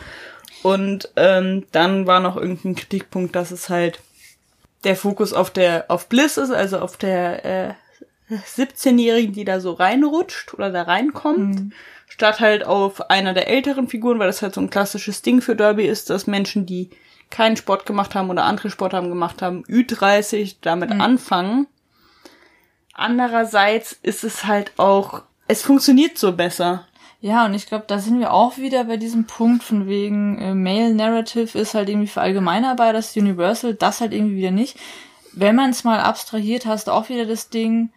Und 0.63 1.11
ähm, 1.17 1.65
dann 1.73 2.07
war 2.07 2.21
noch 2.21 2.37
irgendein 2.37 2.75
Kritikpunkt, 2.77 3.35
dass 3.37 3.51
es 3.51 3.69
halt 3.69 4.01
der 4.85 4.97
Fokus 4.97 5.33
auf 5.33 5.51
der 5.51 5.87
auf 5.89 6.09
Bliss 6.09 6.37
ist, 6.37 6.51
also 6.51 6.79
auf 6.79 6.97
der 6.97 7.45
äh, 7.45 7.75
17-Jährigen, 8.57 9.33
die 9.33 9.45
da 9.45 9.61
so 9.61 9.73
reinrutscht 9.73 10.55
oder 10.55 10.71
da 10.71 10.83
reinkommt, 10.83 11.73
statt 12.09 12.41
halt 12.41 12.65
auf 12.65 13.11
einer 13.11 13.35
der 13.35 13.49
älteren 13.49 13.89
Figuren, 13.89 14.19
weil 14.19 14.27
das 14.27 14.43
halt 14.43 14.55
so 14.55 14.61
ein 14.61 14.71
klassisches 14.71 15.23
Ding 15.23 15.41
für 15.41 15.57
Derby 15.57 15.87
ist, 15.87 16.11
dass 16.11 16.27
Menschen, 16.27 16.67
die 16.67 16.91
keinen 17.31 17.57
Sport 17.57 17.87
gemacht 17.87 18.15
haben 18.15 18.31
oder 18.31 18.45
andere 18.45 18.71
Sport 18.71 18.95
haben 18.95 19.09
gemacht 19.09 19.43
haben, 19.43 19.65
Ü30 19.65 20.57
damit 20.61 20.91
anfangen. 20.93 21.67
Andererseits 22.93 23.93
ist 24.03 24.25
es 24.25 24.45
halt 24.47 24.73
auch, 24.79 25.23
es 25.49 25.63
funktioniert 25.63 26.17
so 26.17 26.33
besser. 26.33 26.87
Ja, 27.21 27.45
und 27.45 27.55
ich 27.55 27.67
glaube, 27.67 27.85
da 27.89 27.99
sind 27.99 28.21
wir 28.21 28.33
auch 28.33 28.57
wieder 28.57 28.85
bei 28.85 28.97
diesem 28.97 29.27
Punkt 29.27 29.65
von 29.65 29.87
wegen 29.87 30.39
äh, 30.39 30.55
Male 30.55 30.95
Narrative 30.95 31.59
ist 31.59 31.75
halt 31.75 31.89
irgendwie 31.89 32.07
verallgemeinerbar, 32.07 32.93
das 32.93 33.17
Universal, 33.17 33.75
das 33.75 34.01
halt 34.01 34.13
irgendwie 34.13 34.37
wieder 34.37 34.51
nicht. 34.51 34.79
Wenn 35.33 35.57
man 35.57 35.71
es 35.71 35.85
mal 35.85 36.01
abstrahiert, 36.01 36.67
hast 36.67 36.89
du 36.89 36.93
auch 36.93 37.09
wieder 37.09 37.27
das 37.27 37.49
Ding, 37.49 37.91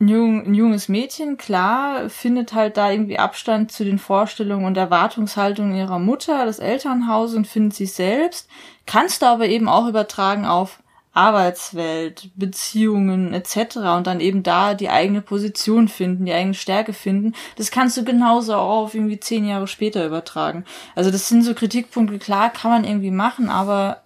ein, 0.00 0.08
jung, 0.08 0.46
ein 0.46 0.54
junges 0.54 0.88
Mädchen, 0.88 1.36
klar, 1.36 2.08
findet 2.10 2.52
halt 2.52 2.76
da 2.76 2.90
irgendwie 2.90 3.18
Abstand 3.18 3.70
zu 3.70 3.84
den 3.84 3.98
Vorstellungen 3.98 4.64
und 4.64 4.76
Erwartungshaltungen 4.76 5.76
ihrer 5.76 5.98
Mutter, 5.98 6.44
das 6.44 6.58
Elternhaus 6.58 7.34
und 7.34 7.46
findet 7.46 7.74
sich 7.74 7.92
selbst. 7.92 8.48
Kannst 8.86 9.22
du 9.22 9.26
aber 9.26 9.46
eben 9.46 9.68
auch 9.68 9.86
übertragen 9.86 10.44
auf 10.44 10.80
Arbeitswelt, 11.14 12.30
Beziehungen 12.34 13.32
etc. 13.34 13.76
und 13.96 14.08
dann 14.08 14.18
eben 14.18 14.42
da 14.42 14.74
die 14.74 14.90
eigene 14.90 15.20
Position 15.20 15.86
finden, 15.86 16.24
die 16.26 16.32
eigene 16.32 16.54
Stärke 16.54 16.92
finden. 16.92 17.34
Das 17.56 17.70
kannst 17.70 17.96
du 17.96 18.04
genauso 18.04 18.54
auch 18.56 18.82
auf 18.82 18.94
irgendwie 18.94 19.20
zehn 19.20 19.46
Jahre 19.46 19.68
später 19.68 20.04
übertragen. 20.04 20.64
Also 20.96 21.12
das 21.12 21.28
sind 21.28 21.42
so 21.42 21.54
Kritikpunkte, 21.54 22.18
klar, 22.18 22.50
kann 22.50 22.72
man 22.72 22.84
irgendwie 22.84 23.12
machen, 23.12 23.48
aber 23.48 24.02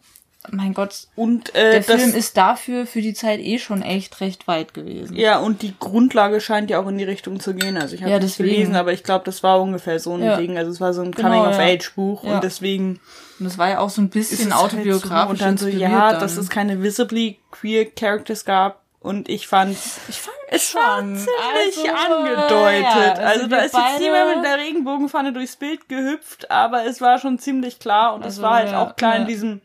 mein 0.50 0.74
Gott, 0.74 1.06
Und 1.16 1.54
äh, 1.54 1.72
der 1.72 1.80
das, 1.80 1.86
Film 2.02 2.14
ist 2.14 2.36
dafür 2.36 2.86
für 2.86 3.00
die 3.02 3.14
Zeit 3.14 3.40
eh 3.40 3.58
schon 3.58 3.82
echt 3.82 4.20
recht 4.20 4.46
weit 4.48 4.74
gewesen. 4.74 5.14
ja, 5.16 5.38
und 5.38 5.62
die 5.62 5.74
Grundlage 5.78 6.40
scheint 6.40 6.70
ja 6.70 6.80
auch 6.80 6.86
in 6.88 6.98
die 6.98 7.04
Richtung 7.04 7.40
zu 7.40 7.54
gehen. 7.54 7.76
Also 7.76 7.94
ich 7.94 8.02
habe 8.02 8.12
Ja, 8.12 8.18
deswegen. 8.18 8.48
gelesen, 8.50 8.76
aber 8.76 8.92
ich 8.92 9.02
glaube, 9.04 9.24
das 9.24 9.42
war 9.42 9.60
ungefähr 9.60 9.98
so 10.00 10.14
ein 10.14 10.22
Ja. 10.22 10.36
Ding. 10.36 10.56
Also 10.58 10.70
es 10.70 10.80
war 10.80 10.92
so 10.94 11.02
ein 11.02 11.12
Genau, 11.12 11.28
Coming-of-Age-Buch 11.28 12.24
Ja. 12.24 12.34
und 12.36 12.44
deswegen 12.44 13.00
Und 13.38 13.44
das 13.44 13.58
war 13.58 13.68
ja 13.68 13.78
auch 13.80 13.90
so 13.90 14.00
ein 14.02 14.08
bisschen 14.10 14.48
es 14.48 14.54
halt 14.54 14.72
autobiografisch 14.74 15.26
so, 15.26 15.30
und 15.30 15.40
dann 15.40 15.56
so, 15.58 15.68
ja, 15.68 16.10
dann. 16.12 16.20
dass 16.20 16.36
es 16.36 16.48
keine 16.50 16.82
visibly 16.82 17.38
queer 17.50 17.84
Characters 17.86 18.44
gab 18.44 18.82
und 19.00 19.28
ich 19.28 19.46
fand 19.46 19.76
ich 20.08 20.16
fand 20.20 20.34
es 20.50 20.70
schon. 20.70 21.14
ziemlich 21.16 21.90
Also, 21.92 22.14
angedeutet. 22.16 22.82
ja, 22.82 23.12
also, 23.14 23.46
da 23.46 23.56
wir 23.58 23.64
ist 23.64 23.74
jetzt 23.74 24.00
niemand 24.00 24.36
mit 24.36 24.44
der 24.44 24.58
Regenbogenpfanne 24.58 25.32
durchs 25.32 25.56
Bild 25.56 25.88
gehüpft, 25.88 26.50
aber 26.50 26.84
es 26.84 27.00
war 27.00 27.18
schon 27.18 27.38
ziemlich 27.38 27.78
klar 27.78 28.14
und 28.14 28.22
es 28.22 28.26
Also, 28.38 28.42
war 28.42 28.54
halt 28.54 28.70
ja, 28.72 28.82
auch 28.82 28.96
klar 28.96 29.14
in 29.16 29.22
ja. 29.22 29.28
diesem, 29.28 29.60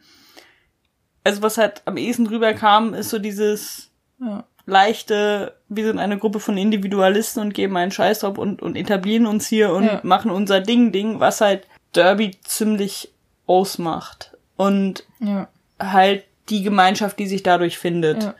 also 1.24 1.42
was 1.42 1.58
halt 1.58 1.82
am 1.86 1.98
ehesten 1.98 2.28
rüberkam, 2.28 2.94
ist 2.94 3.10
so 3.10 3.20
dieses 3.20 3.90
Ja. 4.20 4.44
leichte, 4.66 5.56
wir 5.70 5.86
sind 5.86 6.00
eine 6.00 6.18
Gruppe 6.18 6.40
von 6.40 6.58
Individualisten 6.58 7.42
und 7.42 7.54
geben 7.54 7.76
einen 7.78 7.92
Scheiß 7.92 8.20
drauf 8.20 8.38
und, 8.38 8.62
und 8.62 8.76
etablieren 8.76 9.26
uns 9.26 9.48
hier 9.48 9.74
und 9.74 9.86
Ja. 9.86 10.00
machen 10.04 10.32
unser 10.32 10.60
Ding, 10.62 10.92
Ding, 10.92 11.20
was 11.20 11.42
halt 11.42 11.68
Derby 11.94 12.32
ziemlich 12.44 13.12
ausmacht. 13.46 14.38
Und 14.56 15.04
Ja. 15.20 15.48
halt 15.80 16.24
die 16.50 16.64
Gemeinschaft, 16.64 17.20
die 17.20 17.28
sich 17.28 17.44
dadurch 17.44 17.78
findet. 17.78 18.34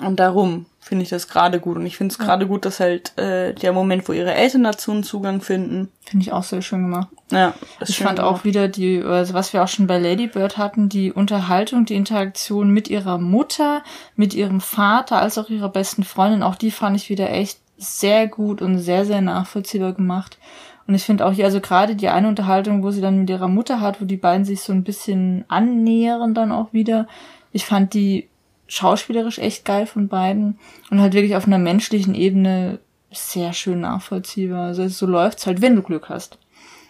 Und 0.00 0.16
darum 0.20 0.66
finde 0.82 1.02
ich 1.02 1.10
das 1.10 1.28
gerade 1.28 1.60
gut. 1.60 1.76
Und 1.76 1.84
ich 1.84 1.96
finde 1.96 2.12
es 2.12 2.18
gerade 2.18 2.46
gut, 2.46 2.64
dass 2.64 2.80
halt 2.80 3.16
äh, 3.18 3.52
der 3.52 3.72
Moment, 3.72 4.08
wo 4.08 4.12
ihre 4.12 4.32
Eltern 4.32 4.64
dazu 4.64 4.90
einen 4.90 5.02
Zugang 5.04 5.42
finden. 5.42 5.88
Finde 6.02 6.24
ich 6.24 6.32
auch 6.32 6.42
sehr 6.42 6.62
schön 6.62 6.82
gemacht. 6.82 7.08
Ja, 7.30 7.54
Ich 7.86 7.98
fand 7.98 8.18
auch 8.18 8.28
gemacht. 8.28 8.44
wieder 8.44 8.66
die, 8.68 9.02
also 9.02 9.34
was 9.34 9.52
wir 9.52 9.62
auch 9.62 9.68
schon 9.68 9.86
bei 9.86 9.98
Lady 9.98 10.26
Bird 10.26 10.56
hatten, 10.56 10.88
die 10.88 11.12
Unterhaltung, 11.12 11.84
die 11.84 11.94
Interaktion 11.94 12.70
mit 12.70 12.88
ihrer 12.88 13.18
Mutter, 13.18 13.84
mit 14.16 14.32
ihrem 14.32 14.60
Vater, 14.62 15.20
als 15.20 15.36
auch 15.36 15.50
ihrer 15.50 15.68
besten 15.68 16.02
Freundin, 16.02 16.42
auch 16.42 16.56
die 16.56 16.70
fand 16.70 16.96
ich 16.96 17.10
wieder 17.10 17.30
echt 17.30 17.60
sehr 17.76 18.26
gut 18.26 18.62
und 18.62 18.78
sehr, 18.78 19.04
sehr 19.04 19.20
nachvollziehbar 19.20 19.92
gemacht. 19.92 20.38
Und 20.86 20.94
ich 20.94 21.04
finde 21.04 21.26
auch 21.26 21.32
hier, 21.32 21.44
also 21.44 21.60
gerade 21.60 21.94
die 21.94 22.08
eine 22.08 22.26
Unterhaltung, 22.26 22.82
wo 22.82 22.90
sie 22.90 23.02
dann 23.02 23.18
mit 23.18 23.30
ihrer 23.30 23.48
Mutter 23.48 23.80
hat, 23.80 24.00
wo 24.00 24.06
die 24.06 24.16
beiden 24.16 24.46
sich 24.46 24.62
so 24.62 24.72
ein 24.72 24.82
bisschen 24.82 25.44
annähern 25.48 26.32
dann 26.34 26.52
auch 26.52 26.72
wieder. 26.72 27.06
Ich 27.52 27.66
fand 27.66 27.92
die 27.94 28.29
schauspielerisch 28.70 29.38
echt 29.38 29.64
geil 29.64 29.84
von 29.84 30.08
beiden 30.08 30.58
und 30.90 31.00
halt 31.00 31.12
wirklich 31.12 31.36
auf 31.36 31.46
einer 31.46 31.58
menschlichen 31.58 32.14
Ebene 32.14 32.78
sehr 33.10 33.52
schön 33.52 33.80
nachvollziehbar. 33.80 34.68
Also 34.68 34.86
so 34.88 35.06
läuft's 35.06 35.46
halt, 35.46 35.60
wenn 35.60 35.74
du 35.74 35.82
Glück 35.82 36.08
hast. 36.08 36.38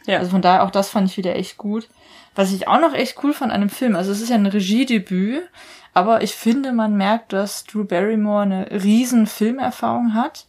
Ja. 0.07 0.19
Also 0.19 0.31
von 0.31 0.43
daher 0.43 0.63
auch 0.63 0.71
das 0.71 0.91
fand 0.91 1.11
ich 1.11 1.17
wieder 1.17 1.35
echt 1.35 1.57
gut. 1.57 1.89
Was 2.35 2.53
ich 2.53 2.69
auch 2.69 2.81
noch 2.81 2.93
echt 2.95 3.17
cool 3.25 3.33
fand 3.33 3.51
an 3.51 3.61
dem 3.61 3.71
Film, 3.71 3.97
also 3.97 4.13
es 4.13 4.21
ist 4.21 4.29
ja 4.29 4.37
ein 4.37 4.47
Regiedebüt, 4.47 5.43
aber 5.95 6.23
ich 6.23 6.35
finde, 6.35 6.73
man 6.73 6.97
merkt, 6.97 7.33
dass 7.33 7.65
Drew 7.65 7.85
Barrymore 7.85 8.43
eine 8.43 8.71
riesen 8.71 9.27
Filmerfahrung 9.27 10.15
hat 10.15 10.47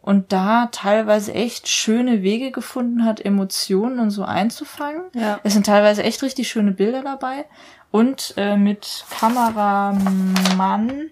und 0.00 0.32
da 0.32 0.66
teilweise 0.72 1.34
echt 1.34 1.68
schöne 1.68 2.22
Wege 2.22 2.50
gefunden 2.50 3.04
hat, 3.04 3.24
Emotionen 3.24 4.00
und 4.00 4.10
so 4.10 4.24
einzufangen. 4.24 5.02
Ja. 5.14 5.40
Es 5.44 5.52
sind 5.52 5.66
teilweise 5.66 6.02
echt 6.02 6.22
richtig 6.22 6.48
schöne 6.48 6.72
Bilder 6.72 7.02
dabei 7.02 7.44
und 7.94 8.34
äh, 8.36 8.56
mit 8.56 9.04
Kameramann 9.20 11.10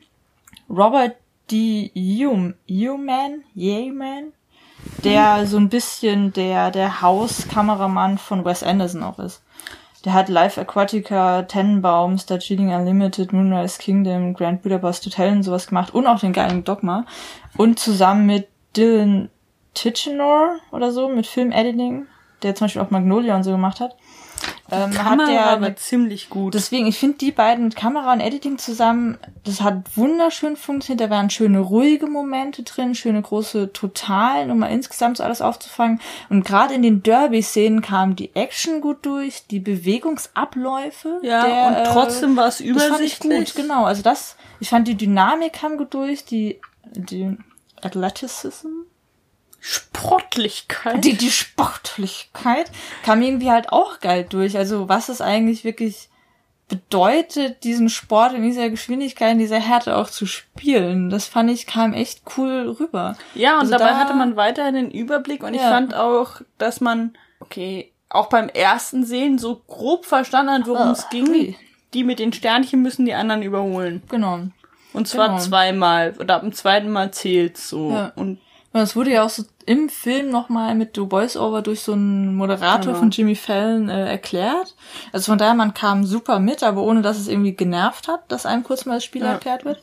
Robert 0.68 1.14
D. 1.48 1.92
Yeoman, 1.94 3.44
Yeoman, 3.54 4.32
der 5.04 5.46
so 5.46 5.58
ein 5.58 5.68
bisschen 5.68 6.32
der, 6.32 6.72
der 6.72 7.00
Hauskameramann 7.00 8.18
von 8.18 8.44
Wes 8.44 8.64
Anderson 8.64 9.04
auch 9.04 9.20
ist. 9.20 9.44
Der 10.04 10.12
hat 10.12 10.28
Live 10.28 10.58
Aquatica, 10.58 11.42
Tannenbaum, 11.42 12.16
Darjeeling 12.26 12.74
Unlimited, 12.74 13.32
Moonrise 13.32 13.78
Kingdom, 13.78 14.34
Grand 14.34 14.62
Budapest 14.62 15.06
Hotel 15.06 15.36
und 15.36 15.44
sowas 15.44 15.68
gemacht 15.68 15.94
und 15.94 16.08
auch 16.08 16.18
den 16.18 16.32
geilen 16.32 16.64
Dogma. 16.64 17.06
Und 17.56 17.78
zusammen 17.78 18.26
mit 18.26 18.48
Dylan 18.76 19.30
Tichenor 19.74 20.56
oder 20.72 20.90
so, 20.90 21.08
mit 21.08 21.28
Filmediting, 21.28 22.08
der 22.42 22.56
zum 22.56 22.64
Beispiel 22.64 22.82
auch 22.82 22.90
Magnolia 22.90 23.36
und 23.36 23.44
so 23.44 23.52
gemacht 23.52 23.78
hat. 23.78 23.94
Ähm, 24.70 24.90
Kamera 24.92 25.26
hat 25.26 25.60
der 25.60 25.60
war 25.60 25.76
ziemlich 25.76 26.30
gut. 26.30 26.54
Deswegen, 26.54 26.86
ich 26.86 26.98
finde 26.98 27.18
die 27.18 27.32
beiden 27.32 27.64
mit 27.64 27.76
Kamera 27.76 28.12
und 28.12 28.20
Editing 28.20 28.58
zusammen, 28.58 29.18
das 29.44 29.60
hat 29.60 29.96
wunderschön 29.96 30.56
funktioniert. 30.56 31.00
Da 31.00 31.10
waren 31.10 31.30
schöne 31.30 31.58
ruhige 31.58 32.06
Momente 32.06 32.62
drin, 32.62 32.94
schöne 32.94 33.20
große 33.20 33.72
Totalen, 33.72 34.50
um 34.50 34.60
mal 34.60 34.68
insgesamt 34.68 35.18
so 35.18 35.24
alles 35.24 35.42
aufzufangen. 35.42 36.00
Und 36.30 36.44
gerade 36.44 36.74
in 36.74 36.82
den 36.82 37.02
Derby-Szenen 37.02 37.82
kam 37.82 38.16
die 38.16 38.34
Action 38.34 38.80
gut 38.80 39.04
durch, 39.04 39.46
die 39.48 39.60
Bewegungsabläufe. 39.60 41.20
ja, 41.22 41.44
der, 41.44 41.66
und 41.66 41.74
äh, 41.74 41.92
trotzdem 41.92 42.36
war 42.36 42.48
es 42.48 42.58
das 42.58 42.66
fand 42.66 42.78
ich 42.78 42.86
übersichtlich. 42.86 43.54
gut, 43.54 43.62
genau. 43.62 43.84
Also 43.84 44.02
das, 44.02 44.36
ich 44.60 44.70
fand 44.70 44.86
die 44.88 44.96
Dynamik 44.96 45.54
kam 45.54 45.76
gut 45.76 45.92
durch, 45.92 46.24
die, 46.24 46.60
die 46.92 47.36
Athleticism, 47.82 48.68
Sportlichkeit. 49.62 51.04
die, 51.04 51.14
die 51.16 51.30
Sportlichkeit 51.30 52.70
kam 53.04 53.22
irgendwie 53.22 53.50
halt 53.50 53.72
auch 53.72 54.00
geil 54.00 54.26
durch. 54.28 54.56
Also 54.56 54.88
was 54.88 55.08
es 55.08 55.20
eigentlich 55.20 55.64
wirklich 55.64 56.08
bedeutet, 56.68 57.64
diesen 57.64 57.88
Sport 57.90 58.32
in 58.32 58.42
dieser 58.42 58.70
Geschwindigkeit, 58.70 59.32
in 59.32 59.38
dieser 59.38 59.58
Härte 59.60 59.96
auch 59.96 60.08
zu 60.08 60.24
spielen. 60.26 61.10
Das 61.10 61.26
fand 61.26 61.50
ich, 61.50 61.66
kam 61.66 61.92
echt 61.92 62.22
cool 62.36 62.74
rüber. 62.80 63.16
Ja, 63.34 63.54
und 63.54 63.60
Also 63.60 63.72
dabei 63.72 63.90
da- 63.90 63.98
hatte 63.98 64.14
man 64.14 64.36
weiterhin 64.36 64.74
den 64.74 64.90
Überblick 64.90 65.42
und 65.42 65.54
ich 65.54 65.60
Ja. 65.60 65.68
fand 65.70 65.94
auch, 65.94 66.40
dass 66.58 66.80
man, 66.80 67.12
okay, 67.40 67.92
auch 68.08 68.26
beim 68.28 68.48
ersten 68.48 69.04
Sehen 69.04 69.38
so 69.38 69.56
grob 69.66 70.06
verstanden 70.06 70.52
hat, 70.52 70.66
worum 70.66 70.90
es 70.90 71.04
Ah, 71.04 71.08
ging. 71.10 71.56
Die 71.94 72.04
mit 72.04 72.18
den 72.18 72.32
Sternchen 72.32 72.80
müssen 72.80 73.04
die 73.04 73.14
anderen 73.14 73.42
überholen. 73.42 74.02
Genau. 74.08 74.40
Und 74.94 75.08
zwar 75.08 75.28
Genau. 75.28 75.40
zweimal. 75.40 76.14
Und 76.18 76.30
ab 76.30 76.40
dem 76.40 76.52
zweiten 76.52 76.90
Mal 76.90 77.10
zählt's 77.12 77.68
so. 77.68 77.90
Ja. 77.90 78.12
Und 78.16 78.38
es 78.80 78.96
wurde 78.96 79.10
ja 79.12 79.22
auch 79.24 79.28
so 79.30 79.44
im 79.66 79.88
Film 79.88 80.30
nochmal 80.30 80.74
mit 80.74 80.96
The 80.96 81.06
Voice-Over 81.10 81.62
durch 81.62 81.80
so 81.82 81.92
einen 81.92 82.34
Moderator 82.34 82.86
Genau. 82.86 82.98
von 82.98 83.10
Jimmy 83.10 83.34
Fallon 83.34 83.88
äh, 83.88 84.08
erklärt. 84.10 84.74
Also 85.12 85.30
von 85.32 85.38
daher, 85.38 85.54
man 85.54 85.74
kam 85.74 86.04
super 86.04 86.38
mit, 86.38 86.62
aber 86.62 86.82
ohne 86.82 87.02
dass 87.02 87.18
es 87.18 87.28
irgendwie 87.28 87.52
genervt 87.54 88.08
hat, 88.08 88.30
dass 88.32 88.46
einem 88.46 88.64
kurz 88.64 88.86
mal 88.86 88.94
das 88.94 89.04
Spiel 89.04 89.22
Ja. 89.22 89.32
erklärt 89.32 89.64
wird. 89.64 89.80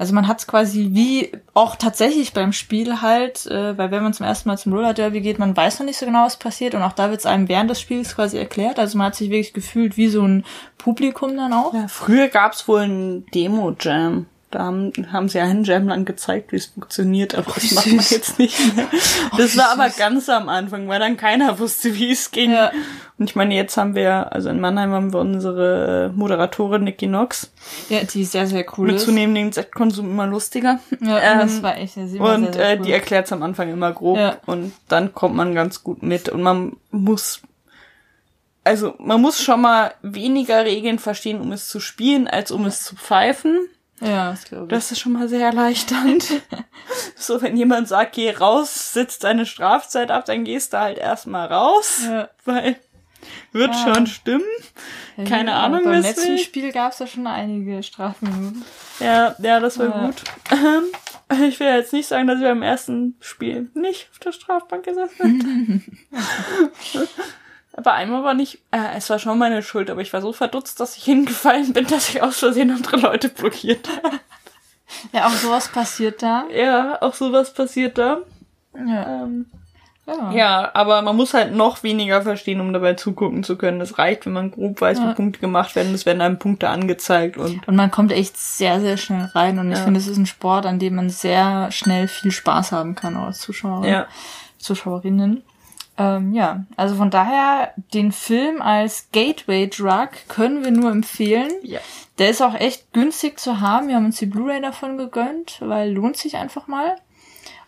Also 0.00 0.14
man 0.14 0.28
hat 0.28 0.38
es 0.38 0.46
quasi 0.46 0.90
wie 0.92 1.32
auch 1.54 1.74
tatsächlich 1.74 2.32
beim 2.32 2.52
Spiel 2.52 3.00
halt, 3.02 3.46
äh, 3.46 3.76
weil 3.76 3.90
wenn 3.90 4.04
man 4.04 4.12
zum 4.12 4.26
ersten 4.26 4.48
Mal 4.48 4.56
zum 4.56 4.72
Roller 4.72 4.94
Derby 4.94 5.20
geht, 5.20 5.40
man 5.40 5.56
weiß 5.56 5.80
noch 5.80 5.86
nicht 5.86 5.98
so 5.98 6.06
genau, 6.06 6.24
was 6.24 6.36
passiert 6.36 6.74
und 6.76 6.82
auch 6.82 6.92
da 6.92 7.10
wird 7.10 7.18
es 7.18 7.26
einem 7.26 7.48
während 7.48 7.68
des 7.68 7.80
Spiels 7.80 8.14
quasi 8.14 8.38
erklärt. 8.38 8.78
Also 8.78 8.96
man 8.96 9.08
hat 9.08 9.16
sich 9.16 9.28
wirklich 9.30 9.54
gefühlt 9.54 9.96
wie 9.96 10.06
so 10.08 10.22
ein 10.22 10.44
Publikum 10.76 11.36
dann 11.36 11.52
auch. 11.52 11.74
ja, 11.74 11.88
früher 11.88 12.28
gab's 12.28 12.68
wohl 12.68 12.82
einen 12.82 13.26
Demo-Jam. 13.34 14.26
Da 14.50 14.60
haben, 14.60 14.92
haben 15.12 15.28
sie 15.28 15.40
einen 15.40 15.64
Jam 15.64 15.88
lang 15.88 16.06
gezeigt, 16.06 16.52
wie 16.52 16.56
es 16.56 16.66
funktioniert, 16.66 17.34
aber 17.34 17.52
das 17.52 17.70
wie 17.70 17.74
macht 17.74 17.86
man 17.86 18.04
jetzt 18.08 18.38
nicht 18.38 18.76
mehr. 18.76 18.86
Das 19.36 19.54
wie 19.54 19.58
war 19.58 19.70
aber 19.72 19.90
ganz 19.90 20.28
am 20.30 20.48
Anfang, 20.48 20.88
weil 20.88 20.98
dann 21.00 21.18
keiner 21.18 21.58
wusste, 21.58 21.94
wie 21.94 22.10
es 22.12 22.30
ging. 22.30 22.52
Ja. 22.52 22.72
Und 23.18 23.28
ich 23.28 23.36
meine, 23.36 23.54
jetzt 23.54 23.76
haben 23.76 23.94
wir, 23.94 24.32
also 24.32 24.48
in 24.48 24.58
Mannheim 24.58 24.92
haben 24.92 25.12
wir 25.12 25.20
unsere 25.20 26.06
äh, 26.06 26.16
Moderatorin 26.16 26.84
Nikki 26.84 27.08
Knox. 27.08 27.50
Ja, 27.90 28.02
die 28.04 28.24
sehr, 28.24 28.46
sehr 28.46 28.64
cool 28.78 28.86
Mit 28.86 28.96
ist. 28.96 29.04
zunehmendem 29.04 29.48
Insektkonsum 29.48 30.10
immer 30.10 30.26
lustiger. 30.26 30.80
Ja, 31.00 31.18
Ähm, 31.18 31.38
das 31.40 31.62
war 31.62 31.76
echt 31.76 31.94
sie 31.94 32.18
war 32.18 32.34
Und 32.36 32.44
sehr, 32.44 32.52
sehr 32.54 32.70
äh, 32.70 32.76
cool. 32.78 32.86
die 32.86 32.92
erklärt's 32.92 33.32
am 33.32 33.42
Anfang 33.42 33.70
immer 33.70 33.92
grob 33.92 34.16
Ja. 34.16 34.38
und 34.46 34.72
dann 34.88 35.12
kommt 35.12 35.34
man 35.36 35.54
ganz 35.54 35.82
gut 35.84 36.02
mit 36.02 36.30
und 36.30 36.42
man 36.42 36.76
muss 36.90 37.42
also 38.64 38.94
man 38.98 39.20
muss 39.20 39.40
schon 39.42 39.60
mal 39.62 39.92
weniger 40.02 40.64
Regeln 40.64 40.98
verstehen, 40.98 41.40
um 41.40 41.52
es 41.52 41.68
zu 41.68 41.80
spielen, 41.80 42.28
als 42.28 42.50
um 42.50 42.66
es 42.66 42.82
zu 42.82 42.96
pfeifen. 42.96 43.58
Ja, 44.00 44.30
das 44.30 44.44
glaube 44.44 44.64
ich. 44.64 44.70
Das 44.70 44.92
ist 44.92 45.00
schon 45.00 45.12
mal 45.12 45.28
sehr 45.28 45.46
erleichternd. 45.46 46.42
so, 47.16 47.42
wenn 47.42 47.56
jemand 47.56 47.88
sagt, 47.88 48.12
geh 48.14 48.30
raus, 48.30 48.92
sitzt 48.92 49.24
deine 49.24 49.44
Strafzeit 49.46 50.10
ab, 50.10 50.24
dann 50.26 50.44
gehst 50.44 50.72
du 50.72 50.78
halt 50.78 50.98
erstmal 50.98 51.48
raus, 51.48 52.02
Ja. 52.04 52.28
weil 52.44 52.76
wird 53.52 53.74
Ja. 53.74 53.94
schon 53.94 54.06
stimmen. 54.06 54.44
Keine 55.28 55.50
Ja, 55.50 55.62
Ahnung, 55.64 55.82
Beim 55.84 56.00
letzten 56.00 56.38
Spiel 56.38 56.70
gab 56.70 56.92
es 56.92 57.00
ja 57.00 57.06
schon 57.08 57.26
einige 57.26 57.82
Strafminuten. 57.82 58.64
Ja, 59.00 59.34
ja, 59.40 59.58
das 59.58 59.78
war 59.78 59.88
gut. 59.88 60.22
Ich 61.46 61.58
will 61.60 61.66
jetzt 61.66 61.92
nicht 61.92 62.06
sagen, 62.08 62.26
dass 62.28 62.40
wir 62.40 62.48
beim 62.48 62.62
ersten 62.62 63.16
Spiel 63.20 63.68
nicht 63.74 64.08
auf 64.12 64.18
der 64.20 64.32
Strafbank 64.32 64.84
gesessen 64.84 65.82
sind. 66.92 67.08
Aber 67.72 67.92
einmal 67.94 68.24
war 68.24 68.34
nicht, 68.34 68.58
äh, 68.72 68.96
es 68.96 69.08
war 69.10 69.18
schon 69.18 69.38
meine 69.38 69.62
Schuld, 69.62 69.90
aber 69.90 70.00
ich 70.00 70.12
war 70.12 70.20
so 70.20 70.32
verdutzt, 70.32 70.80
dass 70.80 70.96
ich 70.96 71.04
hingefallen 71.12 71.72
bin, 71.72 71.86
dass 71.86 72.08
ich 72.08 72.22
aus 72.22 72.38
Versehen 72.38 72.70
andere 72.70 72.96
Leute 72.96 73.28
blockiert 73.28 73.88
habe. 73.88 74.18
Ja, 75.12 75.26
auch 75.26 75.32
sowas 75.32 75.68
passiert 75.68 76.22
da. 76.22 76.44
Ja, 76.50 77.02
auch 77.02 77.12
sowas 77.12 77.52
passiert 77.52 77.98
da. 77.98 78.20
Ja. 78.74 79.22
Ähm, 79.24 79.44
ja. 80.06 80.32
ja, 80.32 80.70
aber 80.72 81.02
man 81.02 81.14
muss 81.14 81.34
halt 81.34 81.54
noch 81.54 81.82
weniger 81.82 82.22
verstehen, 82.22 82.58
um 82.62 82.72
dabei 82.72 82.94
zugucken 82.94 83.44
zu 83.44 83.58
können. 83.58 83.80
Das 83.80 83.98
reicht, 83.98 84.24
wenn 84.24 84.32
man 84.32 84.50
grob 84.50 84.80
weiß, 84.80 84.98
Ja. 84.98 85.10
wo 85.10 85.14
Punkte 85.14 85.40
gemacht 85.40 85.76
werden. 85.76 85.92
Es 85.94 86.06
werden 86.06 86.22
einem 86.22 86.38
Punkte 86.38 86.70
angezeigt 86.70 87.36
und 87.36 87.68
Und 87.68 87.76
man 87.76 87.90
kommt 87.90 88.12
echt 88.12 88.38
sehr, 88.38 88.80
sehr 88.80 88.96
schnell 88.96 89.26
rein. 89.34 89.58
Und 89.58 89.70
ich 89.70 89.76
Ja. 89.76 89.84
finde, 89.84 90.00
es 90.00 90.06
ist 90.06 90.16
ein 90.16 90.24
Sport, 90.24 90.64
an 90.64 90.78
dem 90.78 90.94
man 90.94 91.10
sehr 91.10 91.70
schnell 91.70 92.08
viel 92.08 92.30
Spaß 92.32 92.72
haben 92.72 92.94
kann 92.94 93.14
auch 93.18 93.26
als 93.26 93.40
Zuschauer. 93.40 93.86
ja. 93.86 94.06
Zuschauerinnen. 94.56 95.42
Ähm, 95.98 96.32
ja, 96.32 96.64
also 96.76 96.94
von 96.94 97.10
daher, 97.10 97.72
den 97.92 98.12
Film 98.12 98.62
als 98.62 99.08
Gateway-Drug 99.12 100.10
können 100.28 100.64
wir 100.64 100.70
nur 100.70 100.90
empfehlen. 100.92 101.50
Ja. 101.62 101.80
Der 102.18 102.30
ist 102.30 102.40
auch 102.40 102.54
echt 102.54 102.92
günstig 102.92 103.38
zu 103.40 103.60
haben. 103.60 103.88
Wir 103.88 103.96
haben 103.96 104.06
uns 104.06 104.18
die 104.18 104.26
Blu-ray 104.26 104.60
davon 104.62 104.96
gegönnt, 104.96 105.58
weil 105.60 105.92
lohnt 105.92 106.16
sich 106.16 106.36
einfach 106.36 106.68
mal. 106.68 106.96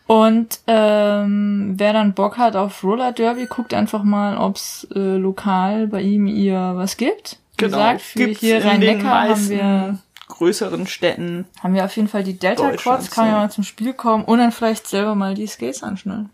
Und 0.06 0.60
ähm, 0.66 1.74
wer 1.76 1.92
dann 1.92 2.14
Bock 2.14 2.36
hat 2.38 2.56
auf 2.56 2.82
Roller 2.82 3.12
Derby, 3.12 3.46
guckt 3.46 3.74
einfach 3.74 4.02
mal, 4.02 4.38
ob's 4.38 4.86
äh, 4.94 5.16
lokal 5.16 5.86
bei 5.86 6.00
ihm 6.02 6.26
ihr 6.26 6.72
was 6.74 6.96
gibt. 6.96 7.38
Wie 7.58 7.64
Genau. 7.66 7.76
gesagt, 7.76 8.00
für 8.00 8.18
Gibt's 8.18 8.40
hier 8.40 8.64
Rhein-Neckar 8.64 9.28
haben 9.28 9.48
wir 9.48 9.98
größeren 10.28 10.86
Städten. 10.86 11.46
haben 11.62 11.74
wir 11.74 11.84
auf 11.84 11.94
jeden 11.96 12.08
Fall 12.08 12.24
die 12.24 12.38
Delta 12.38 12.70
Quads, 12.72 13.10
kann 13.10 13.24
man 13.26 13.34
ja 13.34 13.38
ja. 13.40 13.44
mal 13.46 13.50
zum 13.50 13.64
Spiel 13.64 13.92
kommen 13.92 14.24
und 14.24 14.38
dann 14.38 14.50
vielleicht 14.52 14.86
selber 14.86 15.14
mal 15.14 15.34
die 15.34 15.46
Skates 15.46 15.82
anschnallen. 15.82 16.30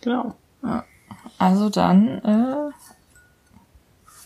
Genau. 0.00 0.34
Also 1.38 1.70
dann 1.70 2.18
äh, 2.24 2.72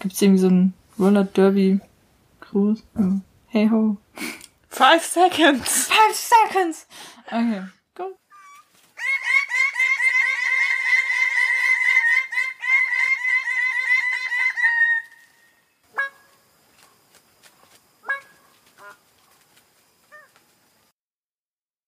gibt's 0.00 0.22
irgendwie 0.22 0.40
so 0.40 0.48
ein 0.48 0.74
Roller 0.98 1.24
Derby 1.24 1.80
Cruise. 2.40 2.82
Hey 3.46 3.68
ho. 3.70 3.96
Five 4.68 5.04
seconds. 5.04 5.88
Five 5.88 6.14
seconds. 6.14 6.86
Okay. 7.26 7.62